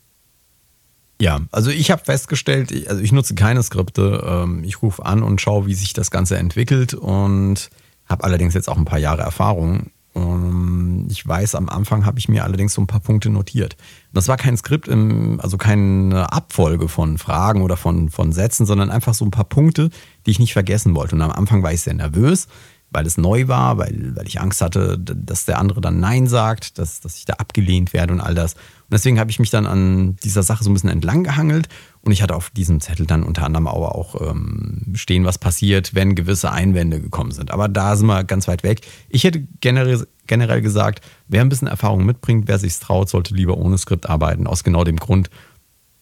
Ja, 1.21 1.41
also 1.53 1.71
ich 1.71 1.91
habe 1.91 2.05
festgestellt, 2.05 2.73
also 2.89 3.03
ich 3.03 3.13
nutze 3.13 3.35
keine 3.35 3.63
Skripte. 3.63 4.25
Ähm, 4.27 4.65
ich 4.65 4.83
rufe 4.83 5.05
an 5.05 5.23
und 5.23 5.41
schaue, 5.41 5.67
wie 5.67 5.75
sich 5.75 5.93
das 5.93 6.11
Ganze 6.11 6.39
entwickelt 6.39 6.95
und 6.95 7.71
habe 8.07 8.25
allerdings 8.25 8.55
jetzt 8.55 8.69
auch 8.69 8.79
ein 8.79 8.87
paar 8.87 8.99
Jahre 8.99 9.23
Erfahrung 9.23 9.91
und 10.13 11.07
ich 11.09 11.27
weiß, 11.27 11.55
am 11.55 11.69
Anfang 11.69 12.05
habe 12.05 12.19
ich 12.19 12.29
mir 12.29 12.43
allerdings 12.43 12.75
so 12.75 12.83
ein 12.83 12.89
paar 12.89 13.01
Punkte 13.01 13.31
notiert. 13.31 13.77
Das 14.13 14.27
war 14.27 14.37
kein 14.37 14.57
Skript, 14.57 14.89
im, 14.89 15.41
also 15.41 15.57
keine 15.57 16.33
Abfolge 16.33 16.89
von 16.89 17.17
Fragen 17.17 17.63
oder 17.63 17.77
von, 17.77 18.09
von 18.11 18.33
Sätzen, 18.33 18.67
sondern 18.67 18.91
einfach 18.91 19.15
so 19.15 19.25
ein 19.25 19.31
paar 19.31 19.45
Punkte, 19.45 19.91
die 20.27 20.33
ich 20.33 20.41
nicht 20.41 20.53
vergessen 20.53 20.97
wollte. 20.97 21.15
Und 21.15 21.23
am 21.23 21.31
Anfang 21.31 21.63
war 21.63 21.73
ich 21.73 21.83
sehr 21.83 21.95
nervös, 21.95 22.49
weil 22.91 23.07
es 23.07 23.17
neu 23.17 23.49
war, 23.49 23.79
weil, 23.79 24.17
weil 24.17 24.27
ich 24.27 24.41
Angst 24.41 24.61
hatte, 24.61 24.99
dass 24.99 25.45
der 25.45 25.59
andere 25.59 25.81
dann 25.81 26.01
Nein 26.01 26.27
sagt, 26.27 26.79
dass, 26.79 27.01
dass 27.01 27.17
ich 27.17 27.25
da 27.25 27.35
abgelehnt 27.35 27.93
werde 27.93 28.13
und 28.13 28.21
all 28.21 28.35
das. 28.35 28.55
Und 28.55 28.93
deswegen 28.93 29.21
habe 29.21 29.31
ich 29.31 29.39
mich 29.39 29.51
dann 29.51 29.67
an 29.67 30.17
dieser 30.17 30.43
Sache 30.43 30.65
so 30.65 30.71
ein 30.71 30.75
bisschen 30.75 30.91
entlang 30.91 31.23
gehangelt 31.23 31.69
und 32.03 32.13
ich 32.13 32.23
hatte 32.23 32.35
auf 32.35 32.51
diesem 32.51 32.81
Zettel 32.81 33.07
dann 33.07 33.23
unter 33.23 33.45
anderem 33.45 33.69
auch, 33.69 34.21
ähm, 34.21 34.93
stehen, 34.95 35.25
was 35.25 35.39
passiert, 35.39 35.95
wenn 35.95 36.17
gewisse 36.17 36.51
Einwände 36.51 37.01
gekommen 37.01 37.31
sind. 37.31 37.53
Aber 37.53 37.69
da 37.69 37.97
sind 37.97 38.07
wir 38.07 38.25
ganz 38.25 38.49
weit 38.49 38.65
weg. 38.65 38.81
Ich 39.09 39.23
hätte 39.25 39.47
generell, 39.61 40.07
generell 40.27 40.61
gesagt, 40.61 41.05
wer 41.29 41.43
ein 41.43 41.49
bisschen 41.49 41.69
Erfahrung 41.69 42.05
mitbringt, 42.05 42.49
wer 42.49 42.59
sich 42.59 42.77
traut, 42.79 43.09
sollte 43.09 43.35
lieber 43.35 43.57
ohne 43.57 43.79
Skript 43.79 44.09
arbeiten. 44.09 44.47
Aus 44.47 44.65
genau 44.65 44.83
dem 44.83 44.97
Grund, 44.97 45.31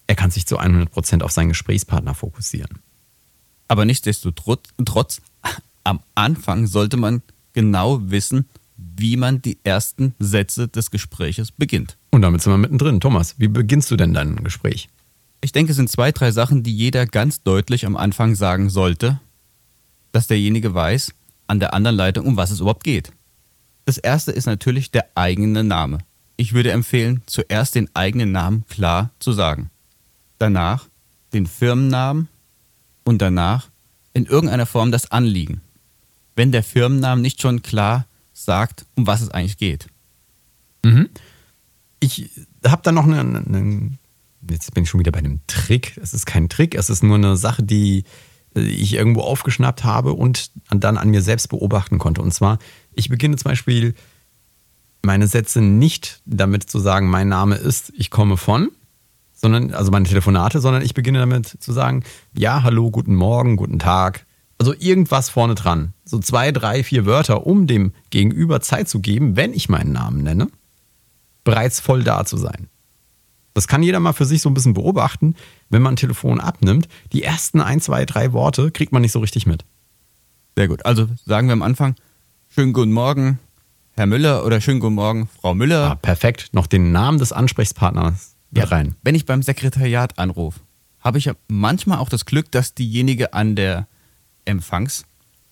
er 0.06 0.14
kann 0.14 0.30
sich 0.30 0.46
zu 0.46 0.56
100 0.56 0.90
Prozent 0.90 1.22
auf 1.22 1.32
seinen 1.32 1.48
Gesprächspartner 1.48 2.14
fokussieren. 2.14 2.78
Aber 3.66 3.84
nichtsdestotrotz, 3.84 5.20
am 5.84 6.00
Anfang 6.14 6.66
sollte 6.66 6.96
man 6.96 7.22
genau 7.52 8.00
wissen, 8.10 8.46
wie 8.76 9.16
man 9.16 9.42
die 9.42 9.58
ersten 9.64 10.14
Sätze 10.18 10.68
des 10.68 10.90
Gespräches 10.90 11.50
beginnt. 11.52 11.96
Und 12.10 12.22
damit 12.22 12.42
sind 12.42 12.52
wir 12.52 12.58
mittendrin. 12.58 13.00
Thomas, 13.00 13.34
wie 13.38 13.48
beginnst 13.48 13.90
du 13.90 13.96
denn 13.96 14.14
dein 14.14 14.36
Gespräch? 14.44 14.88
Ich 15.40 15.52
denke, 15.52 15.70
es 15.70 15.76
sind 15.76 15.90
zwei, 15.90 16.12
drei 16.12 16.30
Sachen, 16.30 16.62
die 16.62 16.74
jeder 16.74 17.06
ganz 17.06 17.42
deutlich 17.42 17.86
am 17.86 17.96
Anfang 17.96 18.34
sagen 18.34 18.70
sollte, 18.70 19.20
dass 20.12 20.26
derjenige 20.26 20.74
weiß 20.74 21.14
an 21.46 21.60
der 21.60 21.74
anderen 21.74 21.96
Leitung, 21.96 22.26
um 22.26 22.36
was 22.36 22.50
es 22.50 22.60
überhaupt 22.60 22.84
geht. 22.84 23.12
Das 23.84 23.98
erste 23.98 24.32
ist 24.32 24.46
natürlich 24.46 24.90
der 24.90 25.06
eigene 25.14 25.64
Name. 25.64 25.98
Ich 26.36 26.52
würde 26.52 26.72
empfehlen, 26.72 27.22
zuerst 27.26 27.74
den 27.74 27.88
eigenen 27.94 28.32
Namen 28.32 28.64
klar 28.68 29.10
zu 29.18 29.32
sagen. 29.32 29.70
Danach 30.38 30.86
den 31.32 31.46
Firmennamen 31.46 32.28
und 33.04 33.22
danach 33.22 33.68
in 34.12 34.26
irgendeiner 34.26 34.66
Form 34.66 34.92
das 34.92 35.10
Anliegen. 35.10 35.60
Wenn 36.38 36.52
der 36.52 36.62
Firmennamen 36.62 37.20
nicht 37.20 37.42
schon 37.42 37.62
klar 37.62 38.06
sagt, 38.32 38.86
um 38.94 39.08
was 39.08 39.22
es 39.22 39.30
eigentlich 39.30 39.58
geht. 39.58 39.88
Mhm. 40.84 41.08
Ich 41.98 42.30
habe 42.64 42.82
da 42.84 42.92
noch 42.92 43.02
einen, 43.02 43.34
einen, 43.36 43.98
jetzt 44.48 44.72
bin 44.72 44.84
ich 44.84 44.88
schon 44.88 45.00
wieder 45.00 45.10
bei 45.10 45.18
einem 45.18 45.40
Trick. 45.48 45.98
Es 46.00 46.14
ist 46.14 46.26
kein 46.26 46.48
Trick, 46.48 46.76
es 46.76 46.90
ist 46.90 47.02
nur 47.02 47.16
eine 47.16 47.36
Sache, 47.36 47.64
die 47.64 48.04
ich 48.54 48.94
irgendwo 48.94 49.22
aufgeschnappt 49.22 49.82
habe 49.82 50.12
und 50.12 50.52
dann 50.70 50.96
an 50.96 51.10
mir 51.10 51.22
selbst 51.22 51.48
beobachten 51.48 51.98
konnte. 51.98 52.22
Und 52.22 52.32
zwar, 52.32 52.60
ich 52.94 53.08
beginne 53.08 53.36
zum 53.36 53.50
Beispiel 53.50 53.94
meine 55.02 55.26
Sätze 55.26 55.60
nicht 55.60 56.22
damit 56.24 56.70
zu 56.70 56.78
sagen, 56.78 57.10
mein 57.10 57.26
Name 57.26 57.56
ist, 57.56 57.92
ich 57.96 58.10
komme 58.10 58.36
von, 58.36 58.70
sondern, 59.32 59.74
also 59.74 59.90
meine 59.90 60.06
Telefonate, 60.06 60.60
sondern 60.60 60.82
ich 60.82 60.94
beginne 60.94 61.18
damit 61.18 61.48
zu 61.48 61.72
sagen, 61.72 62.04
ja, 62.32 62.62
hallo, 62.62 62.92
guten 62.92 63.16
Morgen, 63.16 63.56
guten 63.56 63.80
Tag, 63.80 64.24
also 64.58 64.74
irgendwas 64.78 65.30
vorne 65.30 65.54
dran. 65.54 65.94
So 66.04 66.18
zwei, 66.18 66.52
drei, 66.52 66.82
vier 66.82 67.06
Wörter, 67.06 67.46
um 67.46 67.66
dem 67.66 67.92
Gegenüber 68.10 68.60
Zeit 68.60 68.88
zu 68.88 69.00
geben, 69.00 69.36
wenn 69.36 69.54
ich 69.54 69.68
meinen 69.68 69.92
Namen 69.92 70.22
nenne, 70.22 70.48
bereits 71.44 71.80
voll 71.80 72.02
da 72.02 72.24
zu 72.24 72.36
sein. 72.36 72.68
Das 73.54 73.66
kann 73.66 73.82
jeder 73.82 74.00
mal 74.00 74.12
für 74.12 74.24
sich 74.24 74.42
so 74.42 74.50
ein 74.50 74.54
bisschen 74.54 74.74
beobachten, 74.74 75.34
wenn 75.68 75.82
man 75.82 75.94
ein 75.94 75.96
Telefon 75.96 76.40
abnimmt. 76.40 76.88
Die 77.12 77.22
ersten 77.22 77.60
ein, 77.60 77.80
zwei, 77.80 78.04
drei 78.04 78.32
Worte 78.32 78.70
kriegt 78.70 78.92
man 78.92 79.02
nicht 79.02 79.12
so 79.12 79.20
richtig 79.20 79.46
mit. 79.46 79.64
Sehr 80.56 80.68
gut. 80.68 80.84
Also 80.84 81.08
sagen 81.24 81.48
wir 81.48 81.54
am 81.54 81.62
Anfang, 81.62 81.94
schönen 82.48 82.72
guten 82.72 82.92
Morgen, 82.92 83.38
Herr 83.92 84.06
Müller 84.06 84.44
oder 84.44 84.60
schönen 84.60 84.80
guten 84.80 84.94
Morgen, 84.94 85.28
Frau 85.40 85.54
Müller. 85.54 85.92
Ah, 85.92 85.94
perfekt. 85.96 86.50
Noch 86.52 86.66
den 86.66 86.92
Namen 86.92 87.18
des 87.18 87.32
Ansprechpartners 87.32 88.36
ja, 88.52 88.64
rein. 88.64 88.94
Wenn 89.02 89.14
ich 89.14 89.26
beim 89.26 89.42
Sekretariat 89.42 90.18
anrufe, 90.18 90.60
habe 91.00 91.18
ich 91.18 91.26
ja 91.26 91.34
manchmal 91.48 91.98
auch 91.98 92.08
das 92.08 92.26
Glück, 92.26 92.50
dass 92.52 92.74
diejenige 92.74 93.34
an 93.34 93.56
der 93.56 93.88
Empfangs, 94.48 95.04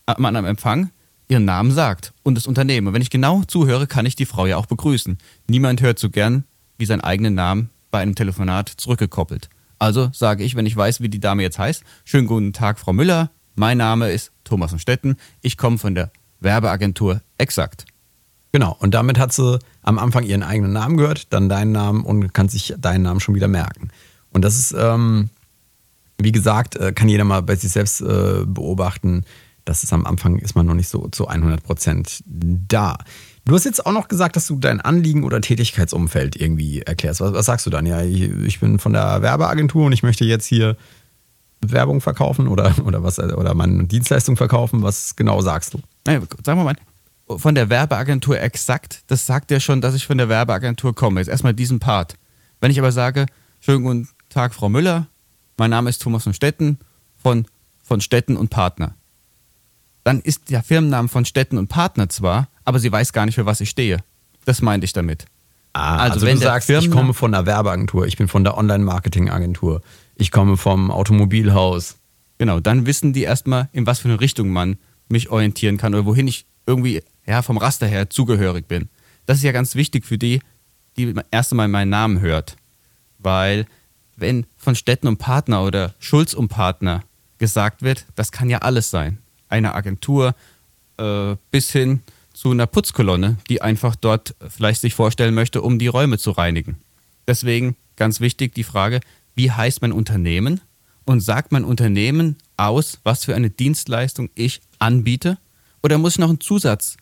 äh, 0.06 0.12
an 0.12 0.24
einem 0.24 0.46
Empfang 0.46 0.90
ihren 1.28 1.44
Namen 1.44 1.72
sagt 1.72 2.12
und 2.22 2.36
das 2.36 2.46
Unternehmen. 2.46 2.88
Und 2.88 2.94
wenn 2.94 3.02
ich 3.02 3.10
genau 3.10 3.42
zuhöre, 3.44 3.86
kann 3.86 4.06
ich 4.06 4.16
die 4.16 4.26
Frau 4.26 4.46
ja 4.46 4.56
auch 4.56 4.66
begrüßen. 4.66 5.18
Niemand 5.48 5.80
hört 5.82 5.98
so 5.98 6.10
gern 6.10 6.44
wie 6.78 6.86
seinen 6.86 7.00
eigenen 7.00 7.34
Namen 7.34 7.70
bei 7.90 8.00
einem 8.00 8.14
Telefonat 8.14 8.68
zurückgekoppelt. 8.68 9.48
Also 9.78 10.10
sage 10.12 10.44
ich, 10.44 10.54
wenn 10.54 10.66
ich 10.66 10.76
weiß, 10.76 11.00
wie 11.00 11.08
die 11.08 11.20
Dame 11.20 11.42
jetzt 11.42 11.58
heißt, 11.58 11.82
schönen 12.04 12.26
guten 12.26 12.52
Tag, 12.52 12.78
Frau 12.78 12.92
Müller. 12.92 13.30
Mein 13.56 13.78
Name 13.78 14.10
ist 14.10 14.32
Thomas 14.44 14.78
Stetten. 14.80 15.16
Ich 15.42 15.56
komme 15.56 15.78
von 15.78 15.94
der 15.94 16.10
Werbeagentur 16.40 17.20
Exakt. 17.38 17.84
Genau, 18.52 18.74
und 18.78 18.94
damit 18.94 19.18
hat 19.18 19.32
sie 19.32 19.58
am 19.82 19.98
Anfang 19.98 20.24
ihren 20.24 20.42
eigenen 20.42 20.72
Namen 20.72 20.96
gehört, 20.96 21.32
dann 21.32 21.48
deinen 21.48 21.72
Namen 21.72 22.04
und 22.04 22.32
kann 22.32 22.48
sich 22.48 22.74
deinen 22.78 23.02
Namen 23.02 23.20
schon 23.20 23.34
wieder 23.34 23.48
merken. 23.48 23.90
Und 24.30 24.42
das 24.42 24.56
ist 24.58 24.74
ähm, 24.78 25.30
wie 26.18 26.32
gesagt, 26.32 26.76
äh, 26.76 26.92
kann 26.92 27.08
jeder 27.08 27.24
mal 27.24 27.42
bei 27.42 27.56
sich 27.56 27.70
selbst 27.70 28.00
äh, 28.00 28.44
beobachten, 28.46 29.24
dass 29.64 29.82
es 29.82 29.92
am 29.92 30.06
Anfang 30.06 30.38
ist 30.38 30.54
man 30.54 30.66
noch 30.66 30.74
nicht 30.74 30.88
so 30.88 31.08
zu 31.08 31.28
100 31.28 31.62
Prozent 31.62 32.22
da. 32.26 32.98
Du 33.44 33.54
hast 33.54 33.64
jetzt 33.64 33.84
auch 33.84 33.92
noch 33.92 34.08
gesagt, 34.08 34.36
dass 34.36 34.46
du 34.46 34.58
dein 34.58 34.80
Anliegen 34.80 35.24
oder 35.24 35.40
Tätigkeitsumfeld 35.40 36.36
irgendwie 36.36 36.82
erklärst. 36.82 37.20
Was, 37.20 37.32
was 37.32 37.46
sagst 37.46 37.66
du 37.66 37.70
dann? 37.70 37.86
Ja, 37.86 38.02
ich, 38.02 38.22
ich, 38.22 38.60
bin 38.60 38.78
von 38.78 38.92
der 38.92 39.22
Werbeagentur 39.22 39.86
und 39.86 39.92
ich 39.92 40.02
möchte 40.02 40.24
jetzt 40.24 40.46
hier 40.46 40.76
Werbung 41.60 42.00
verkaufen 42.00 42.48
oder, 42.48 42.74
oder 42.84 43.02
was 43.02 43.18
oder 43.18 43.54
meine 43.54 43.84
Dienstleistung 43.84 44.36
verkaufen. 44.36 44.82
Was 44.82 45.16
genau 45.16 45.40
sagst 45.42 45.74
du? 45.74 45.80
Naja, 46.06 46.22
sagen 46.44 46.60
wir 46.60 46.64
mal, 46.64 46.76
von 47.38 47.54
der 47.54 47.68
Werbeagentur 47.68 48.40
exakt, 48.40 49.02
das 49.08 49.26
sagt 49.26 49.50
ja 49.50 49.58
schon, 49.58 49.80
dass 49.80 49.94
ich 49.94 50.06
von 50.06 50.18
der 50.18 50.28
Werbeagentur 50.28 50.94
komme. 50.94 51.20
Jetzt 51.20 51.28
erstmal 51.28 51.54
diesen 51.54 51.80
Part. 51.80 52.14
Wenn 52.60 52.70
ich 52.70 52.78
aber 52.78 52.92
sage, 52.92 53.26
schönen 53.60 53.84
guten 53.84 54.08
Tag, 54.28 54.54
Frau 54.54 54.68
Müller, 54.68 55.08
mein 55.56 55.70
Name 55.70 55.90
ist 55.90 56.02
Thomas 56.02 56.24
von 56.24 56.34
Stetten 56.34 56.78
von, 57.16 57.46
von 57.82 58.00
Stetten 58.00 58.36
und 58.36 58.50
Partner. 58.50 58.94
Dann 60.04 60.20
ist 60.20 60.50
der 60.50 60.62
Firmenname 60.62 61.08
von 61.08 61.24
Stetten 61.24 61.58
und 61.58 61.68
Partner 61.68 62.08
zwar, 62.08 62.48
aber 62.64 62.78
sie 62.78 62.92
weiß 62.92 63.12
gar 63.12 63.26
nicht, 63.26 63.34
für 63.34 63.46
was 63.46 63.60
ich 63.60 63.70
stehe. 63.70 63.98
Das 64.44 64.62
meinte 64.62 64.84
ich 64.84 64.92
damit. 64.92 65.26
Ah, 65.72 65.96
also, 65.96 66.14
also 66.14 66.26
wenn 66.26 66.36
du 66.36 66.42
sagst, 66.42 66.70
ich 66.70 66.90
komme 66.90 67.12
von 67.12 67.32
der 67.32 67.44
Werbeagentur, 67.44 68.06
ich 68.06 68.16
bin 68.16 68.28
von 68.28 68.44
der 68.44 68.56
Online-Marketing-Agentur, 68.56 69.82
ich 70.14 70.30
komme 70.30 70.56
vom 70.56 70.90
Automobilhaus. 70.90 71.96
Genau, 72.38 72.60
dann 72.60 72.86
wissen 72.86 73.12
die 73.12 73.22
erstmal, 73.22 73.68
in 73.72 73.86
was 73.86 73.98
für 73.98 74.08
eine 74.08 74.20
Richtung 74.20 74.50
man 74.50 74.78
mich 75.08 75.30
orientieren 75.30 75.76
kann 75.76 75.94
oder 75.94 76.06
wohin 76.06 76.28
ich 76.28 76.46
irgendwie 76.66 77.02
ja, 77.26 77.42
vom 77.42 77.58
Raster 77.58 77.86
her 77.86 78.08
zugehörig 78.08 78.68
bin. 78.68 78.88
Das 79.26 79.38
ist 79.38 79.44
ja 79.44 79.52
ganz 79.52 79.74
wichtig 79.74 80.06
für 80.06 80.18
die, 80.18 80.40
die 80.96 81.14
erst 81.30 81.52
einmal 81.52 81.68
meinen 81.68 81.90
Namen 81.90 82.20
hört. 82.20 82.56
Weil 83.18 83.66
wenn 84.16 84.46
von 84.56 84.74
Städten 84.74 85.06
und 85.06 85.18
Partner 85.18 85.62
oder 85.62 85.94
Schulz 85.98 86.34
und 86.34 86.48
Partner 86.48 87.02
gesagt 87.38 87.82
wird, 87.82 88.06
das 88.14 88.32
kann 88.32 88.50
ja 88.50 88.58
alles 88.58 88.90
sein. 88.90 89.18
Eine 89.48 89.74
Agentur 89.74 90.34
äh, 90.98 91.36
bis 91.50 91.70
hin 91.70 92.00
zu 92.32 92.50
einer 92.50 92.66
Putzkolonne, 92.66 93.38
die 93.48 93.62
einfach 93.62 93.96
dort 93.96 94.34
vielleicht 94.48 94.80
sich 94.80 94.94
vorstellen 94.94 95.34
möchte, 95.34 95.62
um 95.62 95.78
die 95.78 95.86
Räume 95.86 96.18
zu 96.18 96.32
reinigen. 96.32 96.76
Deswegen 97.26 97.76
ganz 97.96 98.20
wichtig 98.20 98.54
die 98.54 98.64
Frage, 98.64 99.00
wie 99.34 99.50
heißt 99.50 99.82
mein 99.82 99.92
Unternehmen 99.92 100.60
und 101.04 101.20
sagt 101.20 101.52
mein 101.52 101.64
Unternehmen 101.64 102.36
aus, 102.56 102.98
was 103.04 103.24
für 103.24 103.34
eine 103.34 103.50
Dienstleistung 103.50 104.30
ich 104.34 104.60
anbiete? 104.78 105.38
Oder 105.82 105.98
muss 105.98 106.14
ich 106.14 106.18
noch 106.18 106.28
einen 106.28 106.40
Zusatz, 106.40 106.96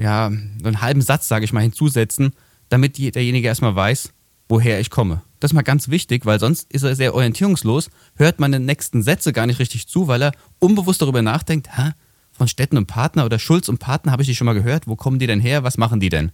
ja, 0.00 0.26
einen 0.26 0.80
halben 0.80 1.02
Satz, 1.02 1.28
sage 1.28 1.44
ich 1.44 1.52
mal, 1.52 1.60
hinzusetzen, 1.60 2.32
damit 2.68 2.98
derjenige 2.98 3.46
erstmal 3.46 3.76
weiß, 3.76 4.12
woher 4.48 4.80
ich 4.80 4.90
komme? 4.90 5.22
Das 5.44 5.50
ist 5.50 5.56
mal 5.56 5.60
ganz 5.60 5.90
wichtig, 5.90 6.24
weil 6.24 6.40
sonst 6.40 6.72
ist 6.72 6.84
er 6.84 6.96
sehr 6.96 7.14
orientierungslos, 7.14 7.90
hört 8.14 8.40
man 8.40 8.50
den 8.50 8.64
nächsten 8.64 9.02
Sätze 9.02 9.30
gar 9.34 9.46
nicht 9.46 9.58
richtig 9.58 9.86
zu, 9.86 10.08
weil 10.08 10.22
er 10.22 10.32
unbewusst 10.58 11.02
darüber 11.02 11.20
nachdenkt, 11.20 11.68
hä, 11.76 11.90
von 12.32 12.48
Städten 12.48 12.78
und 12.78 12.86
Partner 12.86 13.26
oder 13.26 13.38
Schulz 13.38 13.68
und 13.68 13.76
Partner 13.76 14.12
habe 14.12 14.22
ich 14.22 14.28
die 14.28 14.34
schon 14.34 14.46
mal 14.46 14.54
gehört, 14.54 14.86
wo 14.86 14.96
kommen 14.96 15.18
die 15.18 15.26
denn 15.26 15.40
her, 15.40 15.62
was 15.62 15.76
machen 15.76 16.00
die 16.00 16.08
denn? 16.08 16.32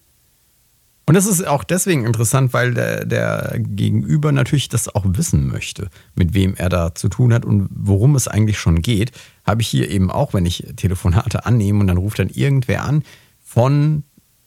Und 1.06 1.14
das 1.14 1.26
ist 1.26 1.44
auch 1.44 1.64
deswegen 1.64 2.06
interessant, 2.06 2.52
weil 2.52 2.72
der, 2.72 3.04
der, 3.04 3.56
Gegenüber 3.58 4.30
natürlich 4.30 4.68
das 4.68 4.88
auch 4.88 5.04
wissen 5.04 5.48
möchte, 5.48 5.90
mit 6.14 6.32
wem 6.32 6.54
er 6.54 6.68
da 6.68 6.94
zu 6.94 7.08
tun 7.08 7.34
hat 7.34 7.44
und 7.44 7.68
worum 7.74 8.14
es 8.14 8.28
eigentlich 8.28 8.60
schon 8.60 8.80
geht. 8.80 9.10
Habe 9.44 9.62
ich 9.62 9.66
hier 9.66 9.90
eben 9.90 10.12
auch, 10.12 10.34
wenn 10.34 10.46
ich 10.46 10.64
Telefonate 10.76 11.46
annehme 11.46 11.80
und 11.80 11.88
dann 11.88 11.98
ruft 11.98 12.20
dann 12.20 12.28
irgendwer 12.28 12.84
an 12.84 13.02
von, 13.42 14.04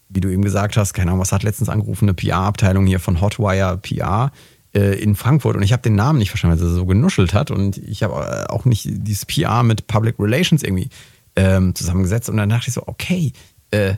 wie 0.07 0.21
du 0.21 0.29
eben 0.29 0.43
gesagt 0.43 0.77
hast, 0.77 0.93
keine 0.93 1.11
Ahnung, 1.11 1.19
was 1.19 1.33
hat 1.33 1.43
letztens 1.43 1.67
angerufen, 1.67 2.05
eine 2.05 2.13
PR-Abteilung 2.13 2.85
hier 2.85 3.01
von 3.01 3.19
Hotwire 3.19 3.77
PR 3.77 4.31
äh, 4.73 5.01
in 5.01 5.15
Frankfurt. 5.15 5.55
Und 5.55 5.63
ich 5.63 5.73
habe 5.73 5.81
den 5.81 5.95
Namen 5.95 6.19
nicht 6.19 6.29
verstanden, 6.29 6.59
weil 6.59 6.67
er 6.67 6.73
so 6.73 6.85
genuschelt 6.85 7.33
hat. 7.33 7.51
Und 7.51 7.77
ich 7.77 8.03
habe 8.03 8.13
äh, 8.13 8.51
auch 8.51 8.65
nicht 8.65 8.87
dieses 8.89 9.25
PR 9.25 9.63
mit 9.63 9.87
Public 9.87 10.15
Relations 10.19 10.63
irgendwie 10.63 10.89
ähm, 11.35 11.75
zusammengesetzt. 11.75 12.29
Und 12.29 12.37
dann 12.37 12.49
dachte 12.49 12.69
ich 12.69 12.73
so, 12.73 12.83
okay, 12.87 13.33
äh, 13.71 13.95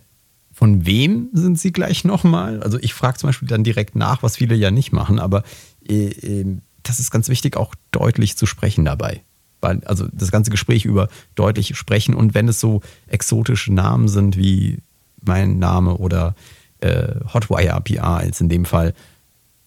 von 0.52 0.86
wem 0.86 1.30
sind 1.34 1.60
sie 1.60 1.72
gleich 1.72 2.06
nochmal? 2.06 2.64
Also 2.64 2.80
ich 2.80 2.94
frage 2.94 3.18
zum 3.18 3.28
Beispiel 3.28 3.48
dann 3.48 3.64
direkt 3.64 3.96
nach, 3.96 4.24
was 4.24 4.38
viele 4.38 4.56
ja 4.56 4.72
nicht 4.72 4.94
machen, 4.94 5.20
aber 5.20 5.44
äh, 5.88 6.08
äh, 6.08 6.58
das 6.84 7.00
ist 7.00 7.12
ganz 7.12 7.28
wichtig, 7.28 7.58
auch 7.58 7.76
deutlich 7.92 8.38
zu 8.38 8.46
sprechen 8.46 8.86
dabei. 8.86 9.22
Weil, 9.60 9.84
also 9.86 10.08
das 10.14 10.32
ganze 10.32 10.52
Gespräch 10.52 10.86
über 10.86 11.10
deutlich 11.36 11.76
sprechen. 11.76 12.14
Und 12.14 12.36
wenn 12.36 12.48
es 12.48 12.60
so 12.60 12.82
exotische 13.08 13.74
Namen 13.74 14.08
sind 14.08 14.38
wie 14.38 14.78
mein 15.22 15.60
Name 15.60 15.98
oder 15.98 16.36
äh, 16.80 17.16
Hotwire 17.34 17.82
PR 17.82 18.18
als 18.18 18.40
in 18.40 18.48
dem 18.50 18.66
Fall, 18.66 18.94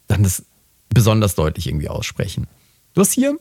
dann 0.06 0.22
das 0.22 0.44
besonders 0.88 1.34
deutlich 1.34 1.66
irgendwie 1.66 1.88
aussprechen. 1.88 2.46
Du 2.94 3.00
hast 3.00 3.12
hier 3.12 3.38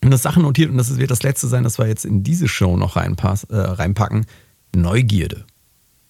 eine 0.00 0.16
Sache 0.16 0.40
notiert 0.40 0.70
und 0.70 0.76
das 0.76 0.96
wird 0.96 1.10
das 1.10 1.22
letzte 1.22 1.48
sein, 1.48 1.64
das 1.64 1.78
wir 1.78 1.86
jetzt 1.86 2.04
in 2.04 2.22
diese 2.22 2.48
Show 2.48 2.76
noch 2.76 2.96
reinpass, 2.96 3.44
äh, 3.44 3.56
reinpacken. 3.56 4.26
Neugierde. 4.74 5.44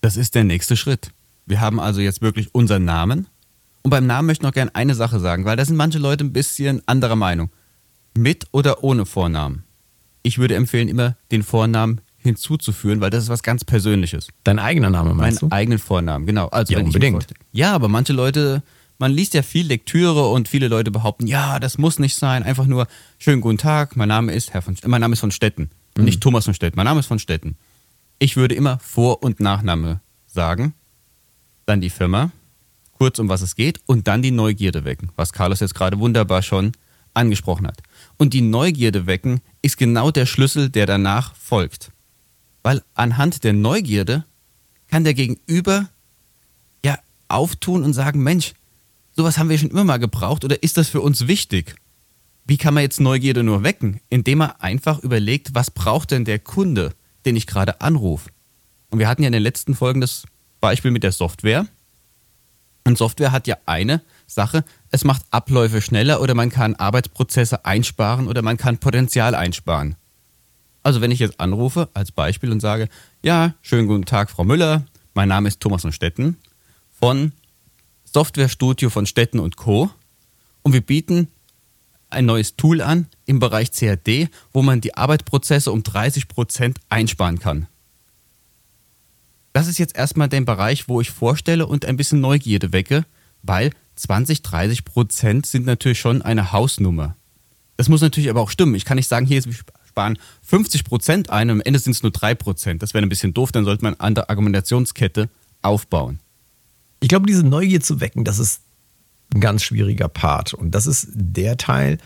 Das 0.01 0.16
ist 0.16 0.35
der 0.35 0.44
nächste 0.44 0.77
Schritt. 0.77 1.11
Wir 1.47 1.61
haben 1.61 1.81
also 1.81 2.01
jetzt 2.01 2.21
wirklich 2.21 2.55
unseren 2.55 2.85
Namen. 2.85 3.27
Und 3.83 3.90
beim 3.90 4.07
Namen 4.07 4.27
möchte 4.27 4.42
ich 4.42 4.47
noch 4.47 4.53
gerne 4.53 4.75
eine 4.75 4.94
Sache 4.94 5.21
sagen, 5.21 5.44
weil 5.44 5.57
da 5.57 5.64
sind 5.64 5.77
manche 5.77 5.99
Leute 5.99 6.25
ein 6.25 6.33
bisschen 6.33 6.83
anderer 6.87 7.16
Meinung. 7.16 7.51
Mit 8.16 8.47
oder 8.53 8.85
ohne 8.85 9.07
Vornamen. 9.07 9.64
Ich 10.23 10.38
würde 10.38 10.57
empfehlen, 10.57 10.88
immer 10.88 11.16
den 11.31 11.42
Vornamen 11.42 12.01
hinzuzuführen, 12.18 13.01
weil 13.01 13.11
das 13.11 13.25
ist 13.25 13.29
was 13.31 13.42
ganz 13.42 13.64
Persönliches. 13.64 14.29
Dein 14.44 14.59
eigener 14.59 14.90
Name 14.90 15.14
meinst 15.14 15.42
Meinen 15.42 15.51
du? 15.51 15.57
eigenen 15.57 15.79
Vornamen, 15.79 16.27
genau. 16.27 16.49
Also 16.49 16.75
ja, 16.75 16.81
unbedingt. 16.81 17.27
Ja, 17.53 17.73
aber 17.73 17.88
manche 17.88 18.12
Leute, 18.12 18.62
man 18.99 19.13
liest 19.13 19.35
ja 19.35 19.43
viel 19.43 19.67
Lektüre 19.67 20.29
und 20.29 20.49
viele 20.49 20.69
Leute 20.69 20.91
behaupten, 20.91 21.27
ja, 21.27 21.59
das 21.59 21.79
muss 21.79 21.99
nicht 21.99 22.17
sein, 22.17 22.43
einfach 22.43 22.67
nur 22.67 22.87
schönen 23.19 23.41
guten 23.41 23.59
Tag, 23.59 23.97
mein 23.97 24.09
Name 24.09 24.33
ist 24.33 24.53
Herr 24.53 24.63
von, 24.63 24.77
mein 24.85 25.01
Name 25.01 25.15
ist 25.15 25.21
von 25.21 25.31
Stetten, 25.31 25.71
mhm. 25.97 26.05
nicht 26.05 26.21
Thomas 26.21 26.45
von 26.45 26.55
Stetten, 26.55 26.77
mein 26.77 26.87
Name 26.87 27.01
ist 27.01 27.07
von 27.07 27.19
Stetten. 27.19 27.57
Ich 28.19 28.37
würde 28.37 28.55
immer 28.55 28.79
Vor- 28.81 29.23
und 29.23 29.39
Nachname 29.41 30.01
sagen, 30.27 30.75
dann 31.67 31.81
die 31.81 31.91
Firma, 31.91 32.33
kurz 32.93 33.19
um 33.21 33.29
was 33.29 33.43
es 33.43 33.55
geht 33.55 33.81
und 33.87 34.09
dann 34.09 34.23
die 34.23 34.33
Neugierde 34.33 34.85
wecken, 34.85 35.11
was 35.15 35.33
Carlos 35.33 35.61
jetzt 35.61 35.75
gerade 35.75 36.01
wunderbar 36.01 36.43
schon 36.43 36.73
angesprochen 37.15 37.67
hat. 37.67 37.81
Und 38.17 38.35
die 38.35 38.41
Neugierde 38.41 39.07
wecken 39.07 39.41
ist 39.63 39.77
genau 39.77 40.11
der 40.11 40.27
Schlüssel, 40.27 40.69
der 40.69 40.87
danach 40.87 41.35
folgt. 41.37 41.93
Weil 42.63 42.83
anhand 42.95 43.45
der 43.45 43.53
Neugierde 43.53 44.25
kann 44.89 45.05
der 45.05 45.15
Gegenüber 45.15 45.89
ja 46.85 46.99
auftun 47.29 47.85
und 47.85 47.93
sagen, 47.93 48.23
Mensch, 48.23 48.55
sowas 49.18 49.37
haben 49.37 49.50
wir 49.50 49.59
schon 49.59 49.70
immer 49.70 49.85
mal 49.85 49.98
gebraucht 49.98 50.46
oder 50.46 50.62
ist 50.62 50.78
das 50.78 50.88
für 50.88 51.02
uns 51.02 51.26
wichtig? 51.26 51.74
Wie 52.46 52.57
kann 52.57 52.72
man 52.72 52.83
jetzt 52.83 53.00
Neugierde 53.00 53.42
nur 53.42 53.62
wecken? 53.62 54.00
Indem 54.09 54.40
er 54.40 54.62
einfach 54.62 55.00
überlegt, 55.00 55.54
was 55.54 55.70
braucht 55.70 56.12
denn 56.12 56.24
der 56.24 56.38
Kunde? 56.38 56.94
den 57.28 57.37
ich 57.37 57.46
gerade 57.46 57.83
anrufe. 57.83 58.31
Und 58.90 58.98
wir 58.98 59.07
hatten 59.07 59.22
ja 59.22 59.26
in 59.26 59.35
den 59.35 59.42
letzten 59.42 59.74
Folgen 59.74 60.00
das 60.00 60.24
Beispiel 60.61 60.90
mit 60.90 61.02
der 61.02 61.12
Software. 61.12 61.66
Und 62.85 62.96
Software 62.96 63.33
hat 63.33 63.46
ja 63.46 63.59
eine 63.66 64.00
Sache, 64.26 64.64
es 64.90 65.04
macht 65.04 65.22
Abläufe 65.31 65.83
schneller 65.83 66.22
oder 66.22 66.35
man 66.35 66.48
kann 66.48 66.74
Arbeitsprozesse 66.74 67.66
einsparen 67.66 68.28
oder 68.28 68.40
man 68.40 68.57
kann 68.57 68.78
Potenzial 68.78 69.35
einsparen. 69.35 69.96
Also 70.83 71.02
wenn 71.02 71.11
ich 71.11 71.18
jetzt 71.18 71.38
anrufe 71.38 71.90
als 71.92 72.12
Beispiel 72.12 72.50
und 72.50 72.61
sage, 72.61 72.88
ja, 73.22 73.54
schönen 73.61 73.88
guten 73.88 74.07
Tag, 74.07 74.31
Frau 74.31 74.44
Müller, 74.44 74.87
mein 75.12 75.28
Name 75.28 75.48
ist 75.48 75.61
Thomas 75.61 75.83
von 75.83 75.92
Stetten 75.92 76.38
von 76.98 77.33
Softwarestudio 78.12 78.90
von 78.90 79.07
Stetten 79.07 79.38
und 79.38 79.57
Co. 79.57 79.90
Und 80.62 80.73
wir 80.73 80.81
bieten 80.81 81.29
ein 82.11 82.27
neues 82.27 82.57
Tool 82.57 82.81
an 82.81 83.07
im 83.27 83.38
Bereich 83.38 83.71
CAD, 83.73 84.29
wo 84.53 84.62
man 84.62 84.81
die 84.81 84.94
Arbeitsprozesse 84.94 85.73
um 85.73 85.83
30 85.83 86.29
Prozent 86.29 86.79
einsparen 86.88 87.38
kann. 87.38 87.66
Das 89.53 89.66
ist 89.66 89.79
jetzt 89.79 89.97
erstmal 89.97 90.29
der 90.29 90.40
Bereich, 90.42 90.88
wo 90.88 91.01
ich 91.01 91.11
vorstelle 91.11 91.66
und 91.66 91.85
ein 91.85 91.97
bisschen 91.97 92.21
Neugierde 92.21 92.73
wecke, 92.73 93.05
weil 93.42 93.73
20, 93.97 94.42
30 94.42 94.85
Prozent 94.85 95.47
sind 95.47 95.66
natürlich 95.66 95.99
schon 95.99 96.23
eine 96.23 96.53
Hausnummer. 96.53 97.16
Das 97.77 97.88
muss 97.88 98.01
natürlich 98.01 98.31
aber 98.31 98.40
auch 98.40 98.51
stimmen. 98.51 98.75
Ich 98.75 98.85
kann 98.85 98.97
nicht 98.97 99.09
sagen, 99.09 99.27
hier, 99.27 99.44
wir 99.44 99.55
sparen 99.87 100.18
50 100.42 100.85
Prozent 100.85 101.31
ein 101.31 101.51
und 101.51 101.57
am 101.57 101.61
Ende 101.62 101.79
sind 101.79 101.92
es 101.92 102.03
nur 102.03 102.12
3 102.12 102.35
Prozent. 102.35 102.83
Das 102.83 102.94
wäre 102.94 103.05
ein 103.05 103.09
bisschen 103.09 103.35
doof, 103.35 103.53
dann 103.53 103.64
sollte 103.64 103.83
man 103.83 103.94
eine 103.94 104.01
andere 104.01 104.29
Argumentationskette 104.29 105.29
aufbauen. 105.62 106.21
Ich 107.01 107.09
glaube, 107.09 107.27
diese 107.27 107.45
Neugier 107.45 107.81
zu 107.81 108.01
wecken, 108.01 108.25
das 108.25 108.39
ist 108.39 108.63
ein 109.35 109.41
ganz 109.41 109.63
schwieriger 109.63 110.09
Part. 110.09 110.55
Und 110.55 110.75
das 110.75 110.87
ist 110.87 111.09
der 111.13 111.57
Teil, 111.57 111.99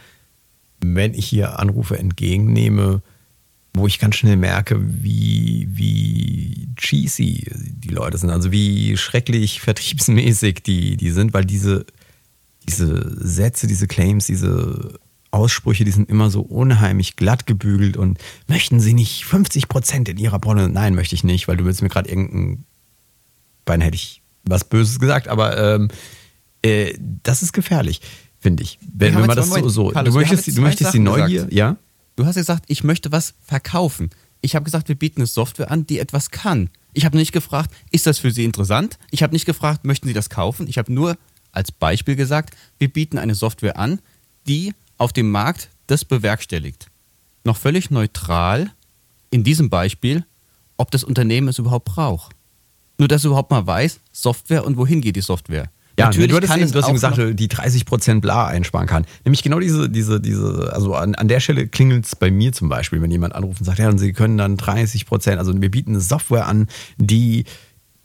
wenn 0.80 1.14
ich 1.14 1.26
hier 1.26 1.58
Anrufe 1.58 1.98
entgegennehme, 1.98 3.02
wo 3.74 3.86
ich 3.86 3.98
ganz 3.98 4.16
schnell 4.16 4.36
merke, 4.36 4.78
wie, 5.02 5.66
wie 5.70 6.68
cheesy 6.76 7.46
die 7.54 7.88
Leute 7.88 8.18
sind, 8.18 8.30
also 8.30 8.52
wie 8.52 8.96
schrecklich 8.96 9.60
vertriebsmäßig 9.60 10.62
die, 10.62 10.96
die 10.96 11.10
sind, 11.10 11.32
weil 11.32 11.44
diese, 11.44 11.86
diese 12.68 13.16
Sätze, 13.26 13.66
diese 13.66 13.86
Claims, 13.86 14.26
diese 14.26 14.98
Aussprüche, 15.30 15.84
die 15.84 15.90
sind 15.90 16.10
immer 16.10 16.28
so 16.28 16.42
unheimlich 16.42 17.16
glatt 17.16 17.46
gebügelt 17.46 17.96
und 17.96 18.18
möchten 18.46 18.80
Sie 18.80 18.92
nicht 18.92 19.24
50 19.24 19.68
Prozent 19.68 20.08
in 20.10 20.18
Ihrer 20.18 20.38
Branche? 20.38 20.68
Nein, 20.68 20.94
möchte 20.94 21.14
ich 21.14 21.24
nicht, 21.24 21.48
weil 21.48 21.56
du 21.56 21.64
willst 21.64 21.80
mir 21.80 21.88
gerade 21.88 22.10
irgendein, 22.10 22.64
Bein 23.64 23.80
hätte 23.80 23.94
ich 23.94 24.21
was 24.44 24.64
Böses 24.64 24.98
gesagt, 24.98 25.28
aber 25.28 25.56
ähm, 25.56 25.88
äh, 26.62 26.94
das 27.22 27.42
ist 27.42 27.52
gefährlich, 27.52 28.00
finde 28.40 28.62
ich. 28.62 28.78
Wenn, 28.80 29.14
wenn 29.14 29.26
man 29.26 29.36
das 29.36 29.48
so, 29.48 29.68
so 29.68 29.88
Carlos, 29.88 30.12
du 30.12 30.20
möchtest, 30.20 30.56
du 30.56 30.60
möchtest 30.60 30.94
die 30.94 30.98
Neugier, 30.98 31.26
gesagt. 31.28 31.52
ja? 31.52 31.76
Du 32.16 32.26
hast 32.26 32.34
gesagt, 32.34 32.64
ich 32.68 32.84
möchte 32.84 33.12
was 33.12 33.34
verkaufen. 33.42 34.10
Ich 34.40 34.54
habe 34.54 34.64
gesagt, 34.64 34.88
wir 34.88 34.96
bieten 34.96 35.20
eine 35.20 35.26
Software 35.26 35.70
an, 35.70 35.86
die 35.86 35.98
etwas 35.98 36.30
kann. 36.30 36.68
Ich 36.92 37.04
habe 37.04 37.16
nicht 37.16 37.32
gefragt, 37.32 37.70
ist 37.90 38.06
das 38.06 38.18
für 38.18 38.30
Sie 38.30 38.44
interessant? 38.44 38.98
Ich 39.10 39.22
habe 39.22 39.32
nicht 39.32 39.46
gefragt, 39.46 39.84
möchten 39.84 40.08
Sie 40.08 40.12
das 40.12 40.28
kaufen? 40.28 40.66
Ich 40.66 40.78
habe 40.78 40.92
nur 40.92 41.16
als 41.52 41.72
Beispiel 41.72 42.16
gesagt, 42.16 42.54
wir 42.78 42.92
bieten 42.92 43.18
eine 43.18 43.34
Software 43.34 43.78
an, 43.78 44.00
die 44.46 44.74
auf 44.98 45.12
dem 45.12 45.30
Markt 45.30 45.70
das 45.86 46.04
bewerkstelligt. 46.04 46.86
Noch 47.44 47.56
völlig 47.56 47.90
neutral 47.90 48.70
in 49.30 49.44
diesem 49.44 49.70
Beispiel, 49.70 50.24
ob 50.76 50.90
das 50.90 51.04
Unternehmen 51.04 51.48
es 51.48 51.58
überhaupt 51.58 51.86
braucht. 51.86 52.34
Nur, 53.02 53.08
dass 53.08 53.22
du 53.22 53.28
überhaupt 53.30 53.50
mal 53.50 53.66
weißt, 53.66 53.98
Software 54.12 54.64
und 54.64 54.76
wohin 54.76 55.00
geht 55.00 55.16
die 55.16 55.22
Software. 55.22 55.72
Ja, 55.98 56.06
Natürlich 56.06 56.30
du 56.30 56.36
hattest 56.36 56.52
kann 56.52 56.60
eben, 56.60 56.66
es 56.66 56.72
du 56.72 56.78
hast 56.78 56.86
eben 56.86 56.94
gesagt, 56.94 57.18
die 57.40 57.48
30% 57.48 58.20
bla 58.20 58.46
einsparen 58.46 58.86
kann. 58.86 59.06
Nämlich 59.24 59.42
genau 59.42 59.58
diese, 59.58 59.90
diese, 59.90 60.20
diese, 60.20 60.72
also 60.72 60.94
an, 60.94 61.16
an 61.16 61.26
der 61.26 61.40
Stelle 61.40 61.66
klingelt 61.66 62.06
es 62.06 62.14
bei 62.14 62.30
mir 62.30 62.52
zum 62.52 62.68
Beispiel, 62.68 63.02
wenn 63.02 63.10
jemand 63.10 63.34
anruft 63.34 63.58
und 63.58 63.64
sagt, 63.64 63.80
ja, 63.80 63.88
und 63.88 63.98
sie 63.98 64.12
können 64.12 64.38
dann 64.38 64.56
30%, 64.56 65.34
also 65.34 65.60
wir 65.60 65.68
bieten 65.68 65.90
eine 65.90 66.00
Software 66.00 66.46
an, 66.46 66.68
die 66.96 67.42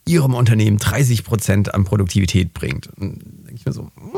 ihrem 0.07 0.33
Unternehmen 0.33 0.79
30% 0.79 1.69
an 1.69 1.83
Produktivität 1.83 2.55
bringt. 2.55 2.87
Und 2.97 3.21
denke 3.23 3.53
ich 3.53 3.65
mir 3.67 3.73
so, 3.73 3.83
hm, 3.83 4.17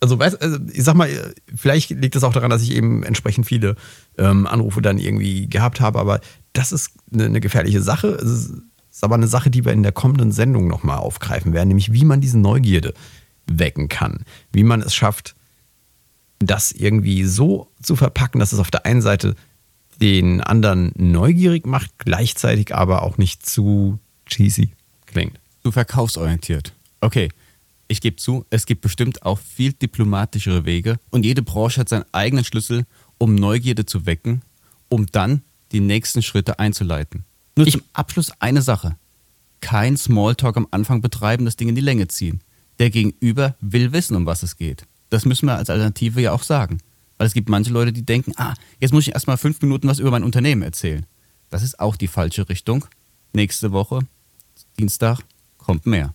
also, 0.00 0.18
weißt, 0.18 0.40
also 0.40 0.56
ich 0.72 0.82
sag 0.82 0.94
mal, 0.94 1.10
vielleicht 1.54 1.90
liegt 1.90 2.16
es 2.16 2.24
auch 2.24 2.32
daran, 2.32 2.48
dass 2.48 2.62
ich 2.62 2.74
eben 2.74 3.02
entsprechend 3.02 3.44
viele 3.44 3.76
ähm, 4.16 4.46
Anrufe 4.46 4.80
dann 4.80 4.96
irgendwie 4.96 5.46
gehabt 5.46 5.82
habe, 5.82 5.98
aber 5.98 6.20
das 6.54 6.72
ist 6.72 6.92
eine, 7.12 7.26
eine 7.26 7.40
gefährliche 7.40 7.82
Sache. 7.82 8.08
Es 8.08 8.30
ist, 8.30 8.52
ist 8.90 9.04
aber 9.04 9.14
eine 9.14 9.28
Sache, 9.28 9.50
die 9.50 9.64
wir 9.64 9.72
in 9.72 9.82
der 9.82 9.92
kommenden 9.92 10.32
Sendung 10.32 10.66
nochmal 10.66 10.98
aufgreifen 10.98 11.52
werden, 11.52 11.68
nämlich 11.68 11.92
wie 11.92 12.04
man 12.04 12.20
diese 12.20 12.38
Neugierde 12.38 12.94
wecken 13.46 13.88
kann. 13.88 14.24
Wie 14.52 14.64
man 14.64 14.82
es 14.82 14.94
schafft, 14.94 15.34
das 16.38 16.72
irgendwie 16.72 17.24
so 17.24 17.68
zu 17.82 17.96
verpacken, 17.96 18.40
dass 18.40 18.52
es 18.52 18.58
auf 18.58 18.70
der 18.70 18.86
einen 18.86 19.02
Seite 19.02 19.34
den 20.00 20.40
anderen 20.40 20.92
neugierig 20.96 21.66
macht, 21.66 21.98
gleichzeitig 21.98 22.74
aber 22.74 23.02
auch 23.02 23.18
nicht 23.18 23.44
zu 23.44 23.98
cheesy 24.26 24.72
klingt. 25.06 25.38
zu 25.62 25.72
verkaufsorientiert. 25.72 26.74
Okay, 27.00 27.28
ich 27.88 28.00
gebe 28.00 28.16
zu, 28.16 28.46
es 28.50 28.66
gibt 28.66 28.80
bestimmt 28.80 29.22
auch 29.24 29.38
viel 29.38 29.72
diplomatischere 29.72 30.64
Wege 30.64 30.98
und 31.10 31.24
jede 31.24 31.42
Branche 31.42 31.80
hat 31.80 31.88
seinen 31.88 32.06
eigenen 32.12 32.44
Schlüssel, 32.44 32.86
um 33.18 33.34
Neugierde 33.34 33.84
zu 33.84 34.06
wecken, 34.06 34.42
um 34.88 35.06
dann 35.06 35.42
die 35.72 35.80
nächsten 35.80 36.22
Schritte 36.22 36.58
einzuleiten. 36.58 37.24
Nur 37.56 37.66
zum 37.66 37.82
Abschluss 37.92 38.32
eine 38.38 38.62
Sache. 38.62 38.96
Kein 39.60 39.96
Smalltalk 39.96 40.56
am 40.56 40.68
Anfang 40.70 41.00
betreiben, 41.00 41.44
das 41.44 41.56
Ding 41.56 41.68
in 41.68 41.74
die 41.74 41.80
Länge 41.80 42.08
ziehen. 42.08 42.40
Der 42.78 42.90
Gegenüber 42.90 43.56
will 43.60 43.92
wissen, 43.92 44.16
um 44.16 44.26
was 44.26 44.42
es 44.42 44.56
geht. 44.56 44.86
Das 45.10 45.26
müssen 45.26 45.46
wir 45.46 45.56
als 45.56 45.68
Alternative 45.68 46.20
ja 46.20 46.32
auch 46.32 46.42
sagen. 46.42 46.78
Weil 47.18 47.26
es 47.26 47.34
gibt 47.34 47.50
manche 47.50 47.70
Leute, 47.70 47.92
die 47.92 48.06
denken, 48.06 48.32
ah, 48.36 48.54
jetzt 48.78 48.92
muss 48.92 49.06
ich 49.06 49.12
erstmal 49.12 49.36
fünf 49.36 49.60
Minuten 49.60 49.88
was 49.88 49.98
über 49.98 50.10
mein 50.10 50.24
Unternehmen 50.24 50.62
erzählen. 50.62 51.04
Das 51.50 51.62
ist 51.62 51.78
auch 51.78 51.96
die 51.96 52.06
falsche 52.06 52.48
Richtung. 52.48 52.86
Nächste 53.32 53.72
Woche, 53.72 54.00
Dienstag, 54.78 55.20
kommt 55.58 55.84
mehr. 55.84 56.14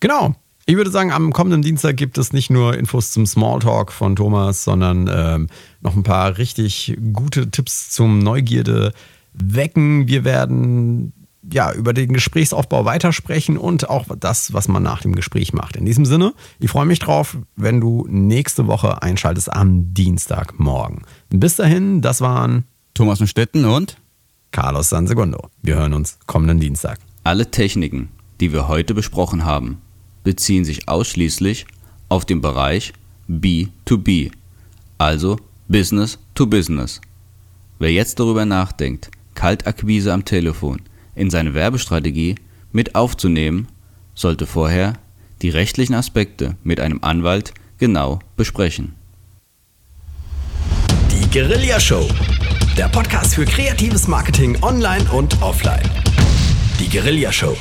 Genau. 0.00 0.34
Ich 0.66 0.76
würde 0.76 0.90
sagen, 0.90 1.12
am 1.12 1.32
kommenden 1.32 1.62
Dienstag 1.62 1.96
gibt 1.96 2.16
es 2.16 2.32
nicht 2.32 2.48
nur 2.48 2.78
Infos 2.78 3.12
zum 3.12 3.26
Smalltalk 3.26 3.92
von 3.92 4.16
Thomas, 4.16 4.64
sondern 4.64 5.10
ähm, 5.12 5.48
noch 5.80 5.96
ein 5.96 6.04
paar 6.04 6.38
richtig 6.38 6.96
gute 7.12 7.50
Tipps 7.50 7.90
zum 7.90 8.20
Neugierde 8.20 8.92
wecken. 9.32 10.08
Wir 10.08 10.24
werden 10.24 11.12
ja 11.52 11.72
über 11.72 11.92
den 11.92 12.12
Gesprächsaufbau 12.12 12.84
weitersprechen 12.84 13.56
und 13.56 13.88
auch 13.88 14.06
das, 14.18 14.52
was 14.52 14.68
man 14.68 14.82
nach 14.82 15.02
dem 15.02 15.14
Gespräch 15.14 15.52
macht. 15.52 15.76
In 15.76 15.86
diesem 15.86 16.04
Sinne, 16.04 16.34
ich 16.58 16.70
freue 16.70 16.86
mich 16.86 16.98
drauf, 16.98 17.38
wenn 17.56 17.80
du 17.80 18.06
nächste 18.08 18.66
Woche 18.66 19.02
einschaltest 19.02 19.52
am 19.52 19.94
Dienstagmorgen. 19.94 21.02
Bis 21.30 21.56
dahin, 21.56 22.02
das 22.02 22.20
waren 22.20 22.64
Thomas 22.94 23.26
Stetten 23.28 23.64
und 23.64 23.96
Carlos 24.50 24.90
Sansegundo. 24.90 25.48
Wir 25.62 25.76
hören 25.76 25.94
uns 25.94 26.18
kommenden 26.26 26.60
Dienstag. 26.60 26.98
Alle 27.24 27.50
Techniken, 27.50 28.08
die 28.40 28.52
wir 28.52 28.68
heute 28.68 28.94
besprochen 28.94 29.44
haben, 29.44 29.78
beziehen 30.24 30.64
sich 30.64 30.88
ausschließlich 30.88 31.66
auf 32.08 32.24
den 32.24 32.40
Bereich 32.40 32.92
B2B, 33.28 34.32
also 34.98 35.38
Business 35.68 36.18
to 36.34 36.46
Business. 36.46 37.00
Wer 37.78 37.92
jetzt 37.92 38.18
darüber 38.18 38.44
nachdenkt, 38.44 39.10
Kaltakquise 39.40 40.12
am 40.12 40.26
Telefon 40.26 40.82
in 41.14 41.30
seine 41.30 41.54
Werbestrategie 41.54 42.34
mit 42.72 42.94
aufzunehmen, 42.94 43.68
sollte 44.14 44.44
vorher 44.46 44.98
die 45.40 45.48
rechtlichen 45.48 45.94
Aspekte 45.94 46.56
mit 46.62 46.78
einem 46.78 46.98
Anwalt 47.00 47.54
genau 47.78 48.18
besprechen. 48.36 48.96
Die 51.10 51.30
Guerilla 51.30 51.80
Show. 51.80 52.06
Der 52.76 52.88
Podcast 52.88 53.34
für 53.34 53.46
kreatives 53.46 54.06
Marketing 54.06 54.62
online 54.62 55.10
und 55.10 55.40
offline. 55.40 55.88
Die 56.78 56.90
Guerilla 56.90 57.32
Show. 57.32 57.56